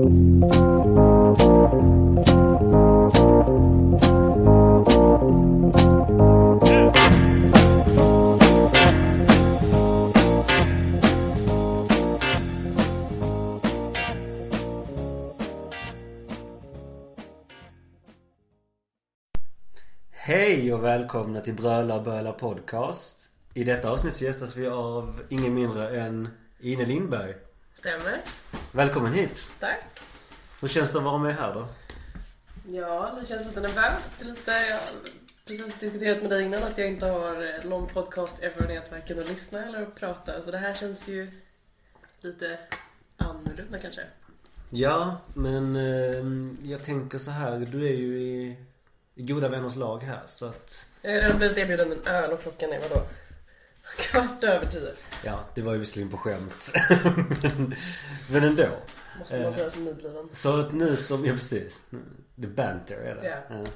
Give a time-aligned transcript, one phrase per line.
[0.00, 0.06] Hej
[20.74, 23.30] och välkomna till Bröla Böla Podcast.
[23.54, 26.28] I detta avsnitt så gästas vi av ingen mindre än
[26.60, 27.34] Ine Lindberg.
[27.80, 28.22] Stämmer.
[28.72, 29.50] Välkommen hit.
[29.60, 30.00] Tack.
[30.60, 31.68] Hur känns det att vara med här då?
[32.72, 34.10] Ja, det känns lite nervöst.
[34.20, 34.82] Lite, jag har
[35.46, 39.66] precis diskuterat med dig innan att jag inte har eh, lång podcast-erfarenhet varken att lyssna
[39.66, 40.42] eller att prata.
[40.42, 41.30] Så det här känns ju
[42.20, 42.58] lite
[43.16, 44.02] annorlunda kanske.
[44.70, 47.58] Ja, men eh, jag tänker så här.
[47.58, 48.56] Du är ju i,
[49.14, 52.42] i goda vänners lag här så att Jag har redan blivit erbjuden en öl och
[52.42, 53.02] klockan är vadå?
[53.96, 54.92] Kvart över tio.
[55.24, 56.70] Ja, det var ju visserligen på skämt.
[57.42, 57.74] men,
[58.30, 58.68] men ändå.
[59.18, 59.54] Måste man Eh.
[59.56, 60.28] säga som nybliven.
[60.32, 61.80] Så att nu som, ja precis.
[62.34, 63.42] Det banter är det.
[63.50, 63.66] Ja.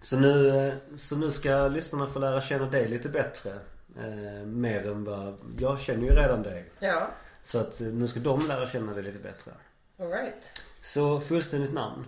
[0.00, 3.58] Så nu, eh, så nu ska lyssnarna få lära känna dig lite bättre.
[3.98, 6.70] Eh, mer än vad, jag känner ju redan dig.
[6.78, 7.10] Ja,
[7.42, 9.52] Så att nu ska de lära känna dig lite bättre.
[9.98, 10.60] alright.
[10.82, 12.04] Så fullständigt namn.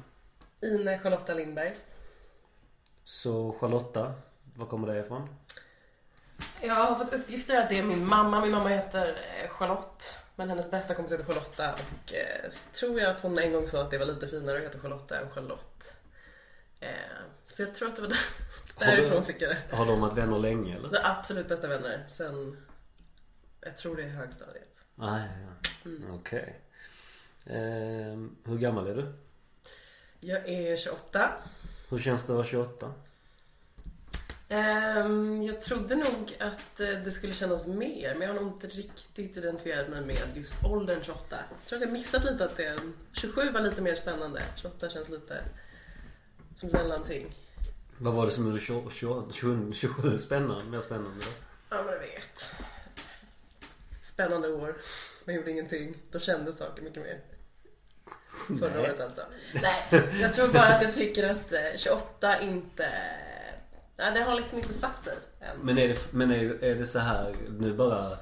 [0.61, 1.77] Ine Charlotta Lindberg.
[3.05, 4.13] Så Charlotta,
[4.57, 5.29] var kommer det ifrån?
[6.63, 8.41] Jag har fått uppgifter att det är min mamma.
[8.41, 9.09] Min mamma heter
[9.43, 10.17] eh, Charlotte.
[10.37, 13.81] Men hennes bästa kompis heter Charlotta och eh, tror jag att hon en gång sa
[13.83, 15.93] att det var lite finare att heta Charlotta än Charlotte.
[16.81, 16.89] Eh,
[17.49, 18.19] så jag tror att det var där,
[18.87, 19.77] Har du- därifrån fick jag det.
[19.77, 20.97] Har de varit vänner länge eller?
[20.97, 22.57] Är absolut bästa vänner sen,
[23.61, 24.69] jag tror det är högstadiet.
[24.99, 25.25] Ah, ja,
[25.85, 25.91] ja.
[26.15, 26.61] Okej.
[27.47, 29.13] Eh, hur gammal är du?
[30.21, 31.31] Jag är 28.
[31.89, 32.93] Hur känns det att vara 28?
[34.53, 38.67] Ehm, jag trodde nog att eh, det skulle kännas mer men jag har nog inte
[38.67, 41.25] riktigt identifierat mig med just åldern 28.
[41.31, 44.43] Jag tror att jag missat lite att det är en, 27 var lite mer spännande.
[44.57, 45.45] 28 känns lite
[46.57, 47.35] som mellanting.
[47.99, 51.31] Vad var det som gjorde 20, 20, 27, 27 spännande, mer spännande då?
[51.69, 52.45] Ja men jag vet.
[54.03, 54.77] Spännande år.
[55.25, 55.95] Man gjorde ingenting.
[56.11, 57.21] Då kände saker mycket mer.
[58.59, 58.83] Förra Nej.
[58.83, 59.23] året alltså.
[59.55, 62.89] Nej, jag tror bara att jag tycker att eh, 28 inte...
[63.97, 65.57] Nej, det har liksom inte satt sig än.
[65.63, 68.17] Men är det, men är, är det så här, nu bara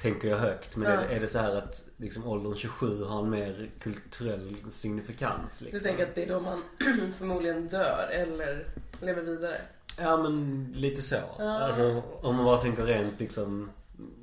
[0.00, 0.76] tänker jag högt.
[0.76, 0.98] Men Ja.
[1.00, 5.60] är, det, är det så här att liksom åldern 27 har en mer kulturell signifikans
[5.60, 5.78] liksom?
[5.78, 6.62] Du tänker att det är då man
[7.18, 8.66] förmodligen dör eller
[9.00, 9.60] lever vidare?
[9.98, 11.20] Ja men lite så.
[11.38, 11.58] Ja.
[11.60, 13.70] Alltså om man bara tänker rent liksom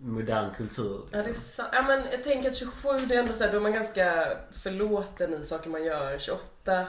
[0.01, 1.65] modern kultur Ja, det är liksom.
[1.71, 4.37] ja men jag tänker att 27 det är ändå så här, då är man ganska
[4.51, 6.19] förlåten i saker man gör.
[6.19, 6.87] 28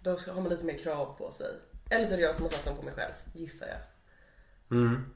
[0.00, 1.46] då har man lite mer krav på sig.
[1.92, 3.78] Eller så är det jag som har satt dem på mig själv, gissar jag.
[4.78, 5.14] Mm.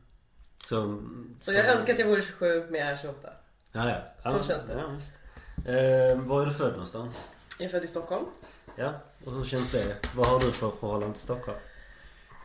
[0.67, 1.03] Så,
[1.43, 3.33] Så jag önskar att jag vore 27 men jag är 28.
[3.73, 4.01] Ja, ja.
[4.23, 4.73] ja Så känns det.
[4.73, 5.13] Ja, visst.
[5.67, 7.29] Eh, var är du född någonstans?
[7.59, 8.27] Jag är född i Stockholm.
[8.77, 9.97] Ja, och hur känns det?
[10.15, 11.59] Vad har du för förhållande till Stockholm?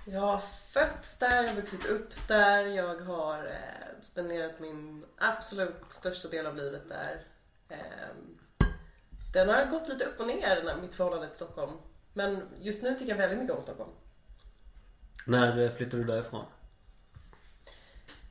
[0.06, 0.41] Jag har
[0.74, 6.46] fötts där, jag har vuxit upp där, jag har eh, spenderat min absolut största del
[6.46, 7.25] av livet där.
[7.70, 8.38] Ehm,
[9.34, 11.78] den har gått lite upp och ner, mitt förhållande till Stockholm.
[12.14, 13.91] Men just nu tycker jag väldigt mycket om Stockholm.
[15.26, 16.46] När eh, flyttade du därifrån?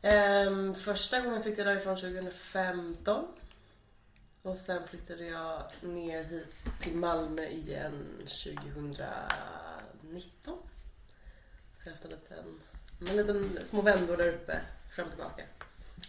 [0.03, 3.27] Ehm, första gången flyttade jag därifrån 2015.
[4.43, 9.09] Och sen flyttade jag ner hit till Malmö igen 2019.
[10.45, 12.61] Så jag har haft en liten,
[13.11, 14.61] en liten små vändor där uppe,
[14.95, 15.43] fram och tillbaka.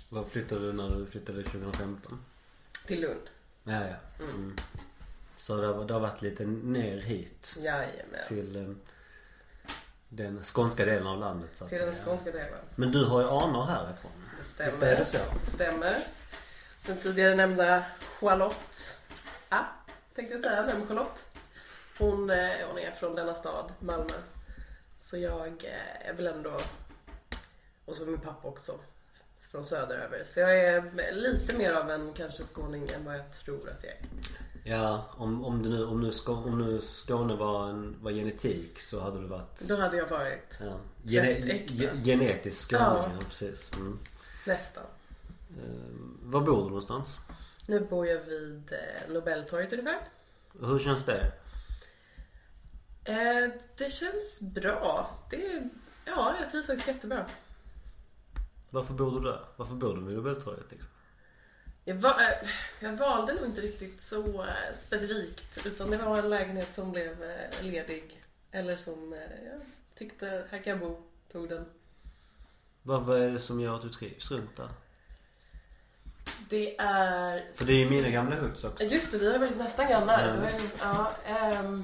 [0.10, 2.26] Var flyttade du när du flyttade 2015?
[2.86, 3.30] Till Lund.
[3.64, 3.96] Ja, ja.
[4.20, 4.58] Mm.
[5.38, 8.26] Så det har, det har varit lite ner hit Jajamän.
[8.28, 8.70] Till, till eh,
[10.14, 12.06] den skånska delen av landet så att den säga.
[12.06, 12.60] skånska delen.
[12.76, 14.12] Men du har ju anor härifrån.
[14.38, 14.72] Det stämmer.
[14.72, 15.18] Visst är det så?
[15.46, 16.04] Det stämmer.
[16.86, 17.84] Den tidigare nämnda
[18.20, 18.98] Charlotte,
[19.50, 19.64] ah,
[20.16, 21.24] tänkte jag säga, vem Charlotte?
[21.98, 24.14] Hon, eh, hon är från denna stad, Malmö.
[25.02, 26.60] Så jag eh, är väl ändå,
[27.86, 28.80] och så min pappa också,
[29.52, 30.24] från söderöver.
[30.28, 33.92] Så jag är lite mer av en kanske skåning än vad jag tror att jag
[33.94, 34.00] är.
[34.64, 39.00] Ja, om, om, nu, om, nu Skå, om nu Skåne var, en, var genetik så
[39.00, 41.30] hade du varit Då hade jag varit ja, gene,
[41.68, 42.86] ge, genetisk skåning.
[42.86, 43.10] Ja.
[43.20, 43.26] Ja.
[43.26, 43.72] precis.
[43.74, 44.00] Mm.
[44.46, 44.84] nästan.
[45.50, 45.70] Eh,
[46.24, 47.18] var bor du någonstans?
[47.66, 50.00] Nu bor jag vid eh, Nobeltorget ungefär.
[50.60, 51.32] Hur känns det?
[53.04, 55.20] Eh, det känns bra.
[55.30, 55.70] Det
[56.06, 57.26] ja, jag trivs faktiskt jättebra.
[58.70, 59.40] Varför bor du där?
[59.56, 60.91] Varför bor du vid Nobeltorget liksom?
[61.86, 62.50] Jag, va, eh,
[62.80, 67.24] jag valde nog inte riktigt så eh, specifikt utan det var en lägenhet som blev
[67.24, 68.24] eh, ledig.
[68.52, 69.12] Eller som
[69.46, 69.62] jag
[69.98, 71.66] tyckte, här kan jag bo, tog den.
[72.84, 74.70] Vad, vad är det som gör att du trivs runt där?
[76.50, 77.46] Det är...
[77.56, 78.84] För det är ju mina gamla hoods också.
[78.84, 80.42] Just det, vi har varit nästan grannar.
[80.46, 80.64] Visst.
[80.64, 81.84] ju- Ja, ehm,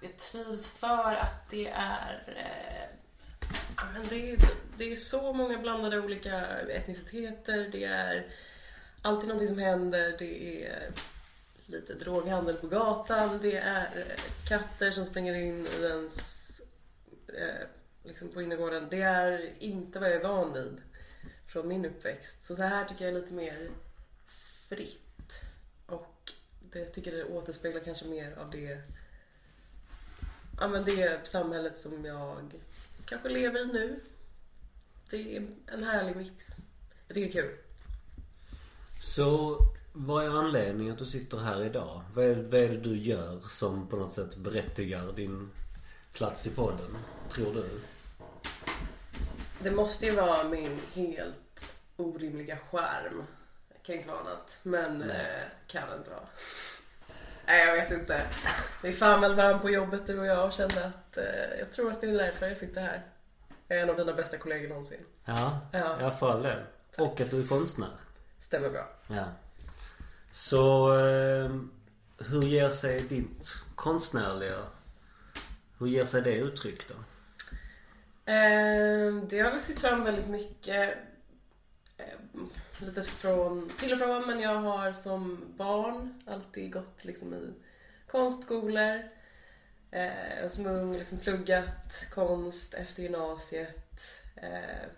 [0.00, 2.22] jag trivs för att det är...
[3.76, 4.36] Ja, men det, är
[4.76, 7.68] det är så många blandade olika etniciteter.
[7.72, 8.26] Det är
[9.02, 10.16] alltid någonting som händer.
[10.18, 10.92] Det är
[11.66, 13.38] lite droghandel på gatan.
[13.42, 16.40] Det är eh, katter som springer in i ens...
[17.28, 17.66] Eh,
[18.02, 18.86] liksom på innergården.
[18.90, 20.80] Det är inte vad jag är van vid
[21.46, 22.44] från min uppväxt.
[22.44, 23.70] Så det här tycker jag är lite mer
[24.68, 25.32] fritt.
[25.86, 28.82] Och det tycker det återspeglar kanske mer av det,
[30.60, 32.60] ja, men det samhället som jag
[33.04, 34.00] kanske lever i nu.
[35.10, 36.46] Det är en härlig mix.
[37.06, 37.56] Jag tycker det är kul.
[39.00, 39.58] Så
[39.92, 42.02] vad är anledningen att du sitter här idag?
[42.14, 45.50] Vad är, vad är det du gör som på något sätt berättigar din
[46.12, 46.96] plats i podden?
[47.30, 47.80] Tror du?
[49.62, 51.64] Det måste ju vara min helt
[51.96, 53.24] orimliga skärm.
[53.68, 54.50] Det kan inte vara annat.
[54.62, 56.26] Men eh, kan det inte vara.
[57.46, 58.26] Nej jag vet inte.
[58.82, 61.92] Vi fann väl varandra på jobbet du och jag och kände att eh, jag tror
[61.92, 63.02] att det är därför jag sitter här.
[63.68, 65.04] Jag är en av dina bästa kollegor någonsin.
[65.24, 65.96] Ja, Ja.
[66.00, 66.62] ja för all del.
[66.98, 67.90] Och att du är konstnär.
[68.50, 68.88] Stämmer bra.
[69.08, 69.24] Ja.
[70.32, 71.50] Så eh,
[72.18, 74.58] hur ger sig ditt konstnärliga,
[75.78, 76.94] hur ger sig det uttryck då?
[78.32, 80.98] Eh, det har vuxit fram väldigt mycket.
[81.96, 82.40] Eh,
[82.78, 87.52] lite från, till och från men jag har som barn alltid gått liksom i
[88.06, 89.02] konstskolor.
[89.90, 94.00] Eh, som ung liksom pluggat konst efter gymnasiet.
[94.36, 94.88] Eh,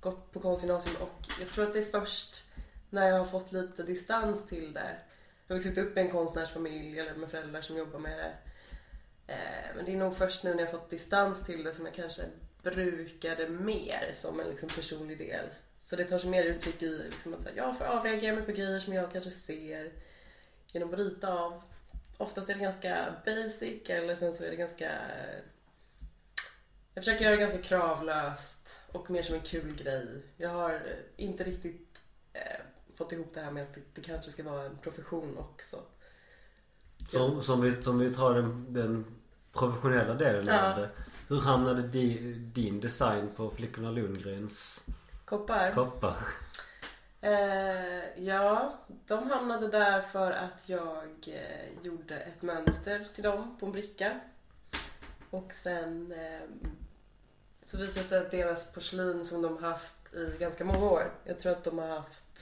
[0.00, 2.51] gått på konstgymnasium och jag tror att det är först
[2.92, 4.96] när jag har fått lite distans till det.
[5.46, 8.32] Jag har vuxit upp i en konstnärsfamilj eller med föräldrar som jobbar med det.
[9.32, 11.94] Eh, men det är nog först nu när jag fått distans till det som jag
[11.94, 12.22] kanske
[12.62, 15.46] brukar det mer som en liksom personlig del.
[15.80, 18.80] Så det tar sig mer uttryck i liksom att jag får avreagera mig på grejer
[18.80, 19.92] som jag kanske ser
[20.66, 21.62] genom att rita av.
[22.18, 24.90] Oftast är det ganska basic eller sen så är det ganska
[26.94, 30.22] jag försöker göra det ganska kravlöst och mer som en kul grej.
[30.36, 30.82] Jag har
[31.16, 31.98] inte riktigt
[32.32, 32.60] eh,
[32.96, 35.80] fått ihop det här med att det, kanske ska vara en profession också.
[37.08, 39.04] Som, som, vi, som vi tar den, den
[39.52, 40.72] professionella delen Ja.
[40.72, 40.90] av det.
[41.28, 44.84] Hur hamnade di, din design på Flickorna Lundgrens
[45.24, 45.72] Koppar.
[45.74, 46.16] koppar?
[47.20, 53.66] Eh, ja, de hamnade där för att jag eh, gjorde ett mönster till dem på
[53.66, 54.20] en bricka.
[55.30, 56.40] Och sen eh,
[57.62, 61.10] så visade det sig att deras porslin som de haft i ganska många år.
[61.24, 62.40] Jag tror att de har haft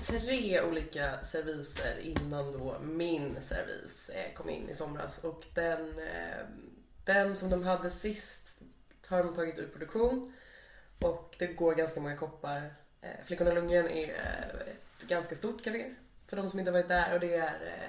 [0.00, 5.18] tre olika serviser innan då min servis eh, kom in i somras.
[5.18, 6.46] Och den, eh,
[7.04, 8.58] den som de hade sist
[9.06, 10.32] har de tagit ur produktion.
[10.98, 12.74] Och det går ganska många koppar.
[13.00, 14.14] Eh, Flickorna Lundgren är
[15.00, 15.94] ett ganska stort café.
[16.26, 17.14] För de som inte har varit där.
[17.14, 17.88] Och det är...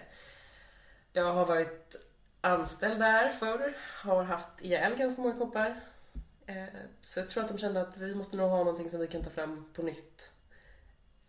[1.14, 1.96] Jag har varit
[2.42, 3.78] anställd där förr.
[4.04, 5.80] Har haft ihjäl ganska många koppar.
[7.02, 9.24] Så jag tror att de kände att vi måste nog ha någonting som vi kan
[9.24, 10.32] ta fram på nytt.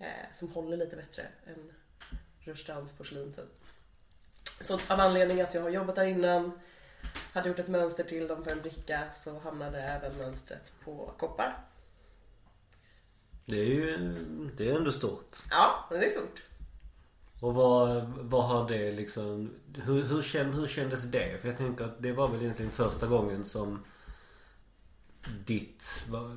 [0.00, 1.73] Eh, som håller lite bättre än
[2.38, 3.64] Rörstrands porslin typ.
[4.61, 6.52] Så av anledning att jag har jobbat där innan
[7.32, 11.58] hade gjort ett mönster till dem för en bricka så hamnade även mönstret på koppar.
[13.44, 13.97] Det är ju
[14.56, 15.37] det är ändå stort.
[15.50, 16.43] Ja, det är stort.
[17.41, 19.50] Och vad, vad har det liksom
[19.85, 21.41] hur, hur, känd, hur kändes det?
[21.41, 23.85] För jag tänker att det var väl egentligen första gången som
[25.47, 26.37] ditt var,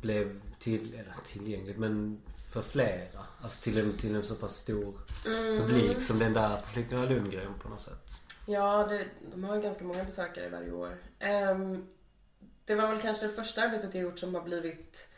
[0.00, 3.26] blev till, eller tillgängligt men för flera.
[3.42, 4.94] Alltså till en, till en så pass stor
[5.58, 8.10] publik som den där på Flickorna Lundgren på något sätt.
[8.46, 10.96] Ja, det, de har ganska många besökare varje år.
[11.18, 11.86] Ehm,
[12.64, 15.08] det var väl kanske det första arbetet jag gjort som har blivit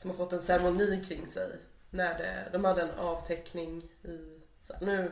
[0.00, 1.58] som har fått en ceremoni kring sig.
[1.90, 5.10] När det, de hade en avteckning i, så, nu,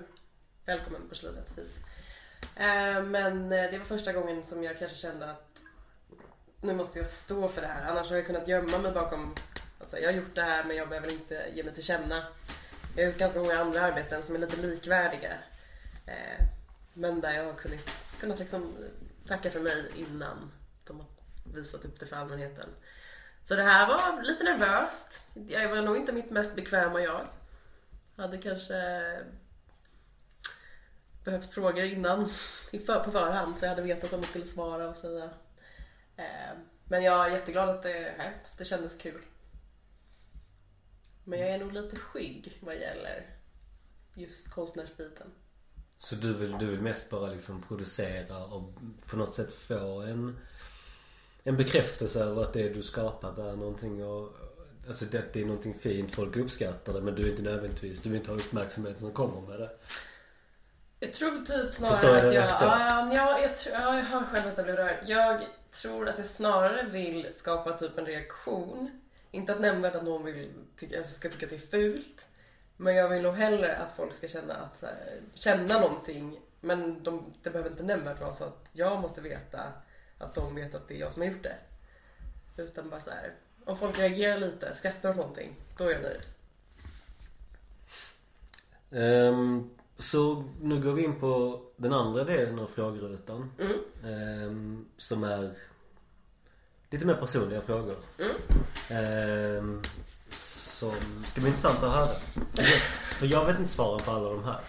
[0.65, 1.71] välkommen porslinet hit.
[2.57, 5.59] Ehm, men eh, det var första gången som jag kanske kände att
[6.61, 7.91] nu måste jag stå för det här.
[7.91, 9.35] Annars har jag kunnat gömma mig bakom
[9.79, 12.25] att säga, jag har gjort det här men jag behöver inte ge mig till känna.
[12.97, 15.33] Jag har gjort ganska många andra arbeten som är lite likvärdiga.
[16.07, 16.45] Eh,
[16.95, 17.81] men där jag har kunnat,
[18.21, 18.77] kunnat liksom
[19.29, 20.53] tacka för mig innan
[20.85, 21.07] de har
[21.55, 22.69] visat upp det för allmänheten.
[23.45, 25.21] Så det här var lite nervöst.
[25.49, 27.27] Jag var nog inte mitt mest bekväma jag.
[28.17, 28.75] Hade kanske
[31.25, 32.25] behövt frågor innan
[32.87, 35.31] på förhand så jag hade vetat vad man skulle svara och säga.
[36.17, 38.53] Eh, men jag är jätteglad att det hänt.
[38.57, 39.23] Det kändes kul.
[41.29, 43.27] Men jag är nog lite skygg vad gäller
[44.15, 45.27] just konstnärsbiten.
[45.99, 48.75] Så du vill, du vill mest bara liksom producera och
[49.07, 50.41] på något sätt få en
[51.43, 54.37] en bekräftelse över att det du skapat är någonting och
[54.89, 58.09] Alltså det, det är någonting fint, folk uppskattar det men du är inte nödvändigtvis, du
[58.09, 59.71] vill inte ha uppmärksamheten som kommer med det.
[61.01, 64.49] Jag tror typ snarare jag att jag, ja, ja, jag, tror, ja, jag hör själv
[64.49, 64.99] att jag blir rörd.
[65.07, 65.47] Jag
[65.83, 69.01] tror att jag snarare vill skapa typ en reaktion.
[69.31, 72.27] Inte att nämnvärt att någon vill tycka, ska tycka att det är fult.
[72.77, 76.41] Men jag vill nog hellre att folk ska känna att här, känna någonting.
[76.61, 79.73] Men de, det behöver inte nämnvärt vara så att jag måste veta
[80.19, 81.57] att de vet att det är jag som har gjort det.
[82.63, 83.33] Utan bara så här,
[83.65, 86.23] om folk reagerar lite, skrattar åt någonting, då är jag nöjd.
[88.91, 93.53] Ehm, så nu går vi in på den andra delen av frågerutan.
[93.59, 93.79] Mm.
[94.05, 95.55] Ehm, som är
[96.91, 97.97] lite mer personliga frågor.
[98.19, 98.37] Mm.
[98.91, 99.83] Ehm,
[100.31, 102.15] som ska bli intressant att höra.
[103.19, 104.61] För jag, vet inte svaren på alla de här.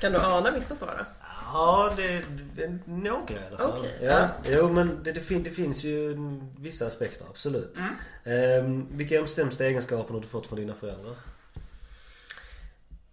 [0.00, 1.04] Kan du ana vissa svar då?
[1.52, 3.78] Ja, det, det några i alla fall.
[3.78, 4.10] Okej, ja.
[4.10, 4.28] ja.
[4.44, 6.16] Jo men det, det, fin, det finns ju
[6.58, 7.76] vissa aspekter, absolut.
[7.76, 7.94] Mm.
[8.24, 11.14] Ehm, vilka är de sämsta egenskaperna du fått från dina föräldrar?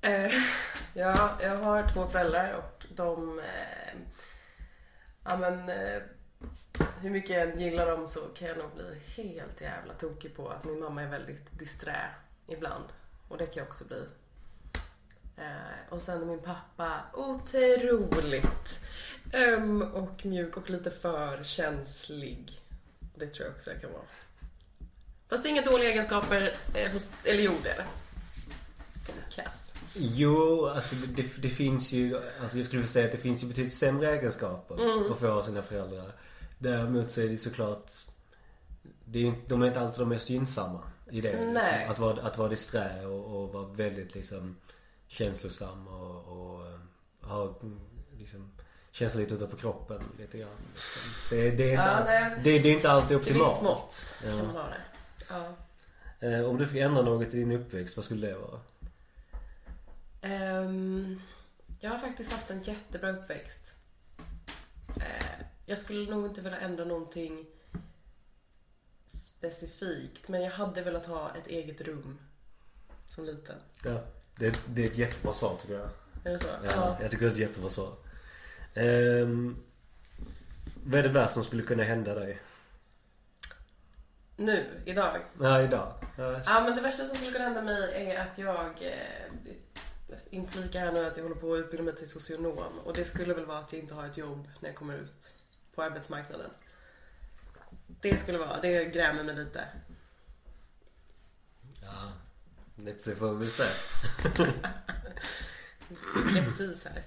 [0.02, 0.32] Eh,
[0.94, 3.40] ja, jag har två föräldrar och de...
[3.40, 4.00] Eh,
[5.24, 5.70] ja men...
[5.70, 6.02] Eh,
[7.02, 10.48] hur mycket jag än gillar dem så kan jag nog bli helt jävla tokig på
[10.50, 12.06] att min mamma är väldigt disträ
[12.48, 12.84] ibland.
[13.28, 14.04] Och det kan jag också bli.
[15.38, 18.80] Eh, och sen min pappa otroligt
[19.34, 22.62] öm och mjuk och lite för känslig.
[23.16, 24.02] Det tror jag också jag kan vara.
[25.30, 26.56] Fast det är inga dåliga egenskaper.
[26.76, 27.86] Eh, hos, eller jo det är det.
[29.36, 29.74] Kass.
[29.94, 33.44] Jo, alltså det, det, det finns ju, alltså jag skulle vilja säga att det finns
[33.44, 35.12] ju betydligt sämre egenskaper Mm.
[35.12, 36.12] att få av sina föräldrar.
[36.62, 37.92] Däremot så är det såklart,
[39.06, 41.32] det är, inte- de är inte alltid de mest gynnsamma i det.
[41.32, 41.90] Liksom.
[41.92, 44.56] Att, vara, att vara disträ och, och vara väldigt liksom
[45.08, 46.80] känslosam och, och eh,
[47.22, 47.56] ha
[48.18, 48.52] liksom
[48.92, 50.50] känslor lite utanpå kroppen lite grann.
[51.30, 52.06] Det, det, är inte, Ja, all-
[52.44, 53.64] det, det är inte alltid Till visst optimalt.
[53.64, 54.44] mått kan Ja.
[54.44, 54.82] man ha det.
[55.30, 55.56] Ja.
[56.28, 58.60] Eh, om du fick ändra något i din uppväxt, vad skulle det vara?
[60.22, 61.22] Ehm,
[61.80, 63.72] jag har faktiskt haft en jättebra uppväxt.
[64.98, 67.46] Eh, jag skulle nog inte vilja ändra någonting
[69.12, 72.20] specifikt men jag hade velat ha ett eget rum
[73.10, 73.56] som liten.
[73.84, 74.02] Ja.
[74.36, 75.90] Det, det är ett jättebra svar tycker jag.
[76.24, 76.48] Är det så?
[76.64, 77.96] Ja, jag tycker det är ett jättebra svar.
[78.74, 79.58] Ehm,
[80.84, 82.40] vad är det värsta som skulle kunna hända dig?
[84.36, 85.22] Nu, idag.
[85.40, 85.94] Ja, idag.
[86.18, 90.80] Ja, Ja men det värsta som skulle kunna hända mig är att jag eh, inflikar
[90.80, 93.46] här nu att jag håller på att utbilda mig till socionom och det skulle väl
[93.46, 95.34] vara att jag inte har ett jobb när jag kommer ut
[95.80, 96.52] på arbetsmarknaden.
[97.88, 99.64] Det skulle vara, det grämer mig lite.
[101.82, 102.12] ja.
[102.76, 103.64] Det, får vi väl se.
[105.96, 107.04] Skepsis här.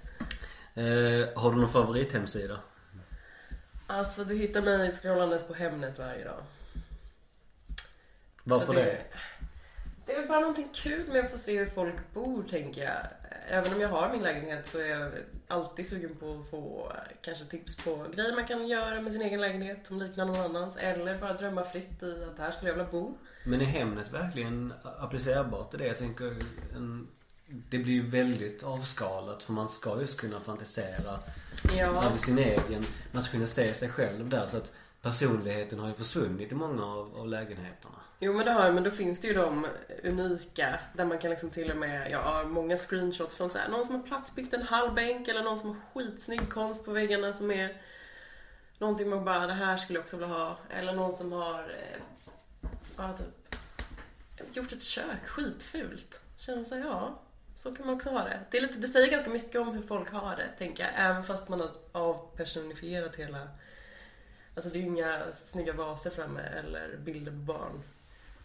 [0.75, 2.61] Eh, har du någon favorithemsida?
[3.87, 6.43] Alltså du hittar mig scrollandes på Hemnet varje dag.
[8.45, 8.85] Varför Så det?
[8.85, 9.07] Det
[10.07, 12.97] är väl bara någonting kul med att få se hur folk bor tänker jag.
[13.49, 15.13] Även om jag har min lägenhet så är jag
[15.49, 16.93] alltid sugen på att få
[17.23, 20.77] kanske tips på grejer man kan göra med sin egen lägenhet som liknar någon annans.
[20.77, 23.15] Eller bara drömma fritt i att här skulle jag vilja bo.
[23.45, 25.87] Men är Hemnet verkligen applicerbart till det?
[25.87, 26.37] Jag tänker
[26.77, 27.09] en,
[27.47, 31.19] det blir ju väldigt avskalat för man ska just kunna fantisera
[31.77, 32.05] Ja.
[32.05, 32.85] över sin egen.
[33.13, 36.87] Man ska kunna se sig själv där så att personligheten har ju försvunnit i många
[36.87, 37.95] av, av lägenheterna.
[38.25, 39.67] Jo men det har jag, men då finns det ju de
[40.03, 43.69] unika där man kan liksom till och med, jag har många screenshots från så här,
[43.69, 47.33] någon som har platsbyggt en halv bänk eller någon som har skitsnygg konst på väggarna
[47.33, 47.83] som är
[48.79, 50.57] någonting man bara, det här skulle jag också vilja ha.
[50.71, 52.01] Eller någon som har eh,
[52.97, 56.21] ja, typ, gjort ett kök skitfult.
[56.39, 57.21] Känner sig, ja,
[57.57, 58.41] så kan man också ha det.
[58.51, 60.93] Det, är lite, det säger ganska mycket om hur folk har det, tänker jag.
[60.97, 63.49] Även fast man har avpersonifierat hela
[64.55, 67.83] Alltså det är ju inga snygga vaser framme eller bilder på barn.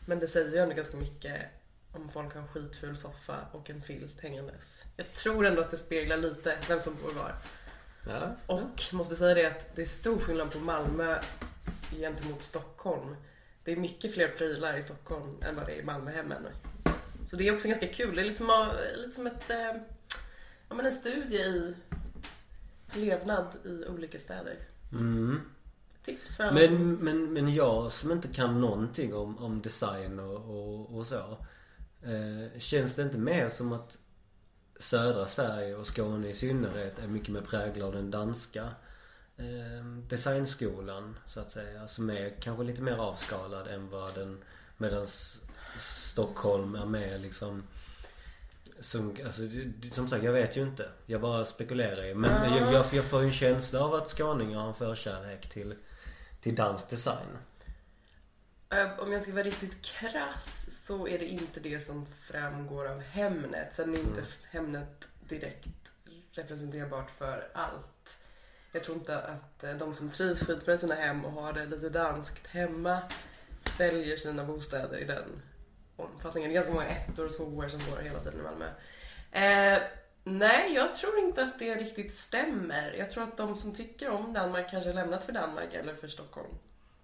[0.10, 1.42] Men det säger ju ändå ganska mycket
[1.92, 4.84] om folk har en skitful soffa och en filt hängandes.
[4.96, 7.36] Jag tror ändå att det speglar lite vem som bor var.
[8.08, 8.36] Ja.
[8.46, 11.22] Och måste säga det att det är stor skillnad på Malmö
[11.92, 13.16] gentemot Stockholm.
[13.64, 16.48] Det är mycket fler prylar i Stockholm än vad det är i Malmöhemmen.
[17.30, 18.16] Så det är också ganska kul.
[18.16, 19.76] Det är lite som, lite som ett, eh,
[20.70, 21.76] ja, men en studie i
[22.94, 24.58] levnad i olika städer.
[24.92, 25.42] Mm.
[26.08, 26.54] Tips för alla.
[26.54, 31.38] Men, men, men jag som inte kan någonting om, om design och, och, och så.
[32.02, 33.98] Eh, känns det inte mer som att
[34.80, 38.64] södra Sverige och Skåne i synnerhet är mycket mer präglad av den danska
[39.38, 41.88] eh, designskolan så att säga.
[41.88, 44.44] Som är kanske lite mer avskalad än vad den
[44.78, 45.08] medan
[45.80, 47.64] Stockholm är mer liksom
[48.80, 49.42] som, alltså,
[49.92, 50.90] som sagt jag vet ju inte.
[51.06, 52.16] Jag bara spekulerar ju.
[52.16, 52.58] Men Ja.
[52.60, 55.76] jag, jag, jag får ju en känsla av att skåningar har en förkärlek till,
[56.48, 57.38] till dansk design.
[58.70, 63.02] Eh, Om jag ska vara riktigt krass så är det inte det som framgår av
[63.02, 63.76] Hemnet.
[63.76, 65.92] Sen är inte Hemnet direkt
[66.32, 68.18] representerbart för allt.
[68.72, 71.66] Jag tror inte att eh, de som trivs skitbra i sina hem och har det
[71.66, 73.02] lite danskt hemma
[73.78, 75.42] säljer sina bostäder i den
[75.96, 76.50] omfattningen.
[76.50, 78.70] Det är ganska många ettor och tvåor som går hela tiden i Malmö.
[79.32, 79.82] Eh,
[80.28, 82.94] nej, jag tror inte att det riktigt stämmer.
[82.94, 86.08] Jag tror att de som tycker om Danmark kanske har lämnat för Danmark eller för
[86.08, 86.50] Stockholm.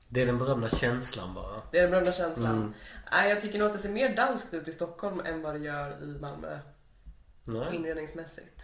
[0.07, 1.61] Det är den berömda känslan bara.
[1.71, 2.57] Det är den berömda känslan.
[2.57, 2.73] Mm.
[3.11, 5.59] Nej, jag tycker nog att det ser mer danskt ut i Stockholm än vad det
[5.59, 6.59] gör i Malmö
[7.43, 7.75] Nej.
[7.75, 8.61] inredningsmässigt.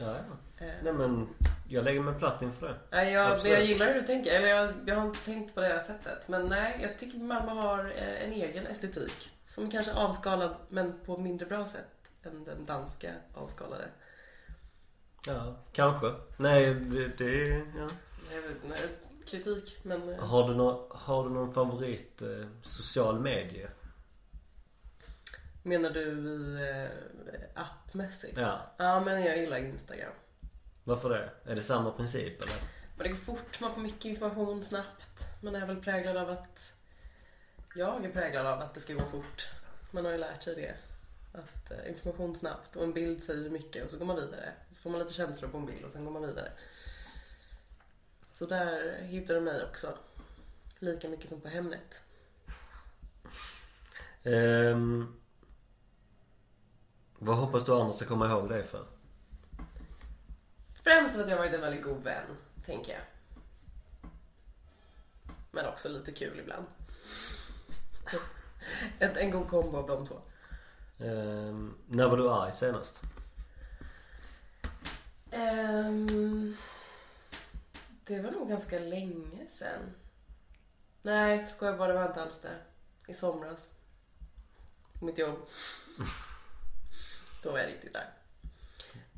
[0.00, 0.66] Ja, ja.
[0.66, 1.28] Eh, Nej men
[1.68, 2.76] jag lägger mig platt inför det.
[2.90, 4.30] nej, jag, jag gillar hur du tänker.
[4.30, 6.28] Eller jag, jag har inte tänkt på det här sättet.
[6.28, 9.30] Men nej, jag tycker Malmö har eh, en egen estetik.
[9.46, 11.95] Som kanske är avskalad men på mindre bra sätt
[12.26, 13.88] än den danska avskalade.
[15.26, 16.14] Ja, kanske.
[16.36, 17.88] Nej, det, det ja.
[18.30, 18.78] Vet inte,
[19.26, 20.08] kritik men...
[20.12, 23.68] eh, Har du, nå, har du någon favorit eh, social medie?
[25.62, 26.90] Menar du i eh,
[27.54, 28.38] appmässigt?
[28.38, 28.60] Ja.
[28.76, 30.12] Ja, men jag gillar Instagram.
[30.84, 31.30] Varför det?
[31.52, 32.54] Är det samma princip eller?
[32.96, 35.24] Men det går fort, man får mycket information snabbt.
[35.42, 36.72] Man är väl präglad av att...
[37.74, 39.46] Jag är präglad av att det ska gå fort.
[39.90, 40.74] Man har ju lärt sig det.
[41.36, 44.52] Att eh, information snabbt och en bild säger mycket och så går man vidare.
[44.70, 46.52] Så får man lite känslor på en bild och sen går man vidare.
[48.30, 49.98] Så där hittar du mig också.
[50.78, 52.00] Lika mycket som på Hemnet.
[54.22, 55.20] Ehm,
[57.18, 58.86] vad hoppas du andra ska komma ihåg dig för?
[60.84, 63.02] Främst att jag varit en väldigt god vän, tänker jag.
[65.50, 66.66] Men också lite kul ibland.
[68.98, 70.20] Ett, en god kombo av de två.
[70.98, 73.00] Ehm, när var du arg senast?
[75.30, 76.56] Ehm,
[78.04, 79.80] det var nog ganska länge sen.
[81.02, 82.56] Nej, skojar bara, det var inte alls det.
[83.12, 83.68] I somras.
[85.00, 85.38] På mitt jobb.
[87.42, 88.04] Då var jag riktigt arg.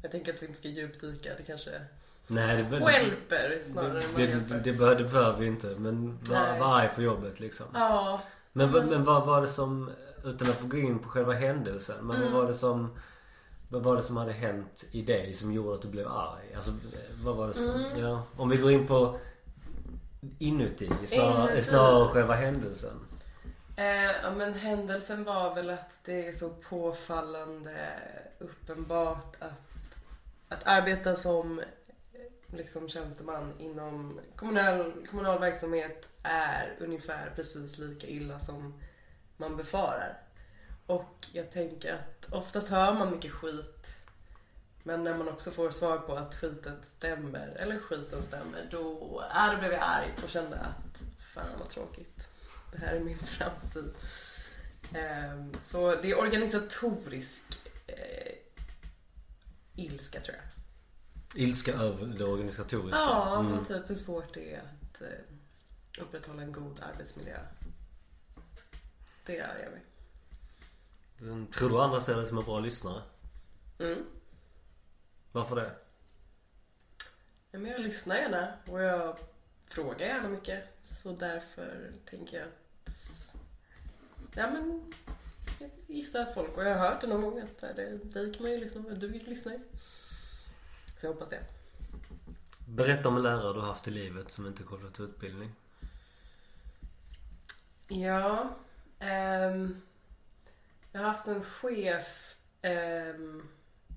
[0.02, 1.80] Jag tänker att vi inte ska djupdyka, det kanske
[2.26, 4.58] Nej det behöver hjälper snarare det, än det, det hjälper.
[4.94, 7.66] det, behöver, vi inte men var, var arg på jobbet liksom.
[7.74, 8.20] Ja,
[8.52, 8.86] Men, Mm.
[8.86, 9.90] men vad var det som,
[10.24, 12.32] utan att få gå in på själva händelsen, men Mm.
[12.32, 12.98] vad var det som
[13.70, 16.54] vad var det som hade hänt i dig som gjorde att du blev arg?
[16.56, 16.70] Alltså
[17.24, 17.98] vad var det som, Mm.
[18.00, 19.18] ja Om vi går in på
[20.38, 21.62] inuti snarare, Inuti.
[21.66, 22.96] snarare själva händelsen.
[23.76, 23.86] Eh,
[24.22, 27.88] ja, men händelsen var väl att det är så påfallande
[28.38, 29.52] uppenbart att,
[30.48, 31.60] att arbeta som
[32.46, 38.74] liksom tjänsteman inom kommunal, kommunal verksamhet är ungefär precis lika illa som
[39.38, 40.18] man befarar.
[40.86, 43.74] Och jag tänker att oftast hör man mycket skit
[44.82, 48.78] men när man också får svar på att skiten stämmer, eller skiten stämmer, då,
[49.52, 51.00] då blev jag arg och kände att
[51.34, 52.28] fan vad tråkigt.
[52.72, 53.94] Det här är min framtid.
[54.94, 57.42] Ehm, så det är organisatorisk
[57.86, 58.32] eh,
[59.74, 60.44] ilska tror jag.
[61.42, 62.98] Ilska över det organisatoriska.
[62.98, 63.64] Ja, Mm.
[63.64, 65.08] typ hur svårt det är att eh,
[66.02, 67.38] upprätthålla en god arbetsmiljö.
[69.28, 69.82] Det är jag mig.
[71.20, 71.46] Mm.
[71.46, 73.02] Tror du andra ser dig som en bra lyssnare?
[73.78, 74.04] Mm.
[75.32, 75.74] Varför det?
[77.50, 79.18] Ja, men jag lyssnar gärna och jag
[79.66, 80.64] frågar gärna mycket.
[80.84, 82.94] Så därför tänker jag att...
[84.34, 84.94] Ja men...
[85.58, 88.42] Jag gissar att folk, och jag har hört det någon gång att det, dig kan
[88.42, 89.58] man ju lyssna på, du lyssnar ju.
[91.00, 91.44] Så jag hoppas det.
[92.66, 95.52] Berätta om en lärare du haft i livet som inte kollat utbildning.
[97.88, 98.56] Ja.
[99.00, 99.82] Um,
[100.92, 103.48] jag har haft en chef um,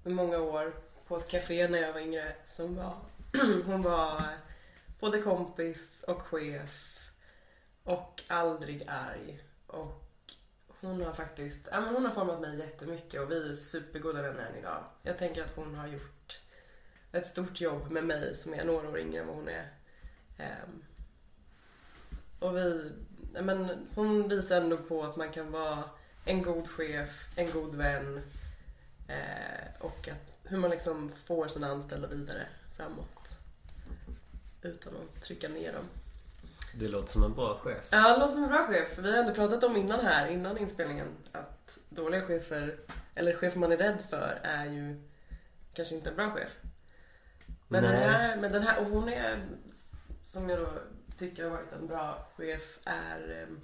[0.06, 0.74] i många år
[1.08, 2.98] på ett café när jag var yngre som var,
[3.66, 4.24] hon var
[5.00, 6.92] både kompis och chef
[7.84, 9.44] och aldrig arg.
[9.68, 10.02] Och
[10.68, 14.46] hon har faktiskt, ja men hon har format mig jättemycket och vi är supergoda vänner
[14.46, 14.84] än idag.
[15.04, 16.40] Jag tänker att hon har gjort
[17.12, 19.70] ett stort jobb med mig som är några år yngre än vad hon är.
[20.40, 20.84] Um,
[22.42, 22.92] och vi,
[23.42, 25.84] men hon visar ändå på att man kan vara
[26.26, 28.22] en god chef, en god vän
[29.08, 33.36] eh, och att, hur man liksom får sina anställda vidare framåt.
[34.62, 35.86] Utan att trycka ner dem.
[36.80, 37.84] Det låter som en bra chef.
[37.90, 38.98] Ja, det låter som en bra chef.
[38.98, 42.80] Vi har ändå pratat om innan här, innan inspelningen, att dåliga chefer,
[43.16, 45.02] eller chefer man är rädd för, är ju
[45.74, 46.50] kanske inte en bra chef.
[47.68, 48.02] Men den Nej.
[48.02, 49.46] här, men den här, och hon är,
[50.28, 50.70] som jag då
[51.30, 53.44] tycker har varit en bra chef, är...
[53.44, 53.60] ehm,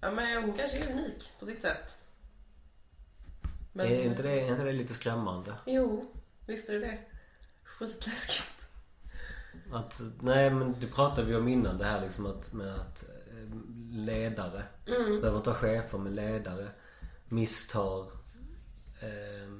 [0.00, 1.94] Ja men hon kanske är unik på sitt sätt.
[3.72, 5.54] Men- Är, inte det, är inte det lite skrämmande?
[5.66, 6.12] Jo,
[6.46, 6.98] visst är det det.
[7.64, 8.42] Skitläskigt.
[9.72, 13.54] Att, nej men det pratade vi om innan det här liksom att med att eh,
[13.90, 14.62] ledare.
[14.86, 15.20] Mm.
[15.20, 16.68] Behöver inte vara chefer men ledare.
[17.28, 18.00] Misstar
[19.00, 19.50] eh,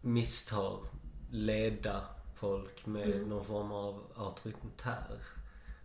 [0.00, 0.80] Misstar
[1.30, 2.04] leda
[2.44, 3.28] folk med Mm.
[3.28, 5.18] någon form av auktoritär.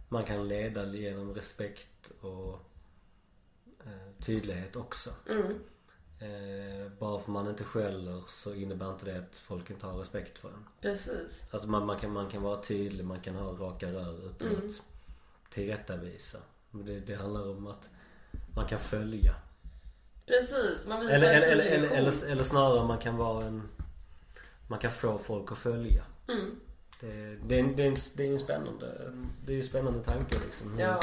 [0.10, 2.60] Man kan leda genom respekt och
[3.86, 5.10] eh, tydlighet också.
[5.30, 5.46] Mm.
[6.20, 10.38] Eh, bara för man inte skäller så innebär inte det att folk inte har respekt
[10.38, 10.66] för en.
[10.82, 11.46] Precis.
[11.52, 14.70] Alltså man, man, kan, man kan vara tydlig, man kan ha raka rör utan Mm.
[14.70, 16.38] att tillrättavisa.
[16.72, 17.90] Det, det handlar om att
[18.56, 19.36] man kan följa.
[20.26, 20.88] Precis.
[20.88, 23.62] Man visar Eller, en eller, eller, eller, eller, eller snarare man kan vara en
[24.68, 26.04] Man kan få folk att följa.
[26.30, 26.60] Mm.
[27.00, 29.12] Det, det, det, är är en spännande
[29.46, 30.80] Det är en spännande tanke liksom.
[30.80, 31.02] Ja.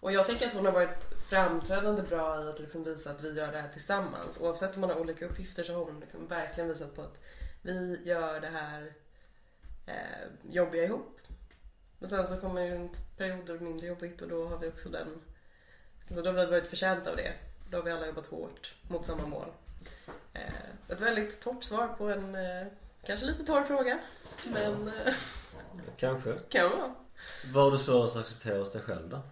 [0.00, 3.32] Och jag tänker att hon har varit framträdande bra i att liksom visa att vi
[3.32, 4.40] gör det här tillsammans.
[4.40, 7.18] Oavsett om man har olika uppgifter så har hon liksom verkligen visat på att
[7.62, 8.92] vi gör det här
[9.86, 11.20] eh, jobbiga ihop.
[11.98, 14.58] Men sen så kommer ju en period då det är mindre jobbigt och då har
[14.58, 15.20] vi också den
[16.08, 17.32] alltså då har vi varit förtjänta av det.
[17.70, 19.48] Då har vi alla jobbat hårt mot samma mål.
[20.32, 22.66] Eh, ett väldigt torrt svar på en eh,
[23.08, 23.98] kanske lite torr fråga.
[24.52, 25.14] Men eh,
[25.96, 26.38] Kanske.
[26.48, 26.94] kan vara.
[27.52, 29.22] Vad har du svårast att acceptera hos dig själv då?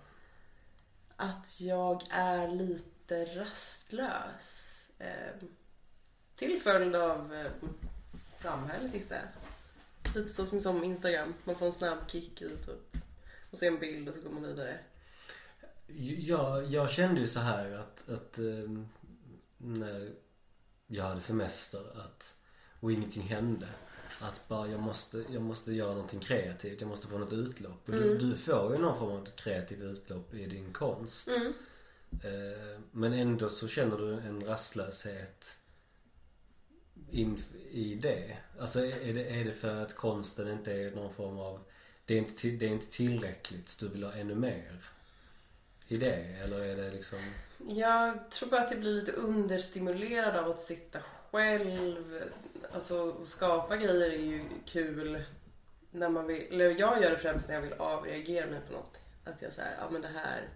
[1.17, 4.87] att jag är lite rastlös.
[4.99, 5.47] Eh,
[6.37, 7.53] till följd av eh,
[8.43, 10.15] samhället gissar jag.
[10.15, 11.35] Lite så som, som Instagram.
[11.45, 12.97] Man får en snabb kick i typ.
[13.51, 14.79] Och ser en bild och så går man vidare.
[16.19, 18.89] Jag, jag kände ju så här att, att ehm,
[19.57, 20.13] när
[20.87, 22.35] jag hade semester att,
[22.87, 23.67] och ingenting hände.
[24.21, 26.81] Att bara jag måste, jag måste göra någonting kreativt.
[26.81, 27.89] Jag måste få något utlopp.
[27.89, 28.19] Och du, Mm.
[28.31, 31.29] du får ju någon form av kreativt utlopp i din konst.
[31.29, 31.53] Mm.
[32.13, 35.55] Eh, men ändå så känner du en rastlöshet
[37.11, 38.37] in, i det.
[38.61, 41.61] Alltså är det, är det för att konsten inte är någon form av
[42.05, 44.81] det är, inte, det är inte tillräckligt du vill ha ännu mer
[45.89, 46.15] i det?
[46.43, 47.19] Eller är det liksom
[47.69, 50.99] Jag tror bara att jag blir lite understimulerad av att sitta
[51.37, 52.23] själv.
[52.75, 55.23] Alltså att skapa grejer är ju kul.
[55.91, 58.99] När man vill, eller jag gör det främst när jag vill avreagera mig på något.
[59.25, 60.49] Att jag säger, ja men det här.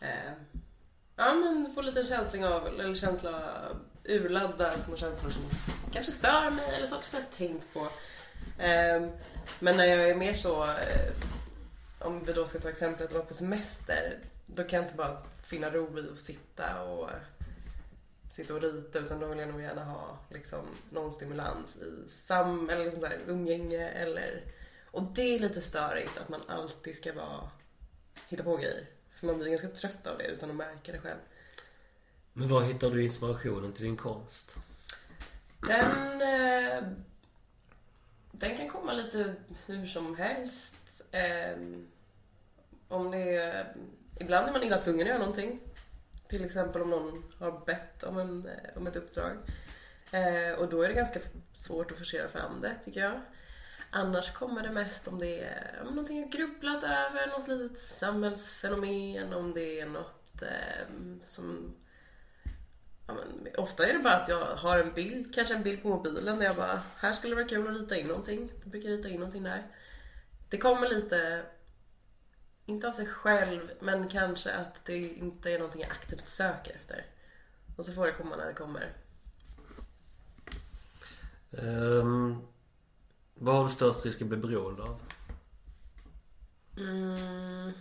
[0.00, 0.32] Eh,
[1.16, 3.62] ja men får lite känsla av, eller känsla
[4.04, 5.42] urladda små känslor som
[5.92, 7.80] kanske stör mig eller saker som jag tänkt på.
[8.62, 9.08] Eh,
[9.58, 11.12] men när jag är mer så, eh,
[11.98, 14.18] om vi då ska ta exemplet att vara på semester.
[14.46, 17.10] Då kan jag inte bara finna ro i att sitta och
[18.34, 22.70] sitta och rita utan då vill jag nog gärna ha liksom någon stimulans i sam
[22.70, 24.42] eller liksom här, umgänge eller
[24.90, 27.50] och det är lite störigt att man alltid ska vara
[28.28, 28.86] hitta på grejer.
[29.14, 31.18] För man blir ganska trött av det utan att märka det själv.
[32.32, 34.54] Men var hittar du inspirationen till din konst?
[35.60, 36.84] Den, eh,
[38.32, 39.34] den kan komma lite
[39.66, 40.76] hur som helst.
[41.10, 41.58] Eh,
[42.88, 43.74] om det är,
[44.20, 45.60] ibland är man illa tvungen att göra någonting.
[46.28, 49.36] Till exempel om någon har bett om, en, eh, om ett uppdrag.
[50.10, 51.20] Eh, och då är det ganska
[51.52, 53.20] svårt att forcera fram det tycker jag.
[53.90, 59.32] Annars kommer det mest om det är om någonting jag grubblat över, något litet samhällsfenomen,
[59.32, 60.86] om det är något eh,
[61.24, 61.74] som
[63.06, 65.88] Ja, men ofta är det bara att jag har en bild, kanske en bild på
[65.88, 68.50] mobilen där jag bara, här skulle det vara kul att rita in någonting.
[68.64, 69.62] Då brukar jag rita in någonting där.
[70.48, 71.42] Det kommer lite,
[72.66, 77.04] inte av sig själv, men kanske att det inte är någonting jag aktivt söker efter.
[77.76, 78.92] Och så får det komma när det kommer.
[81.58, 82.42] Ehm,
[83.34, 85.00] vad har du störst risk att bli beroende av?
[86.76, 87.72] Mm,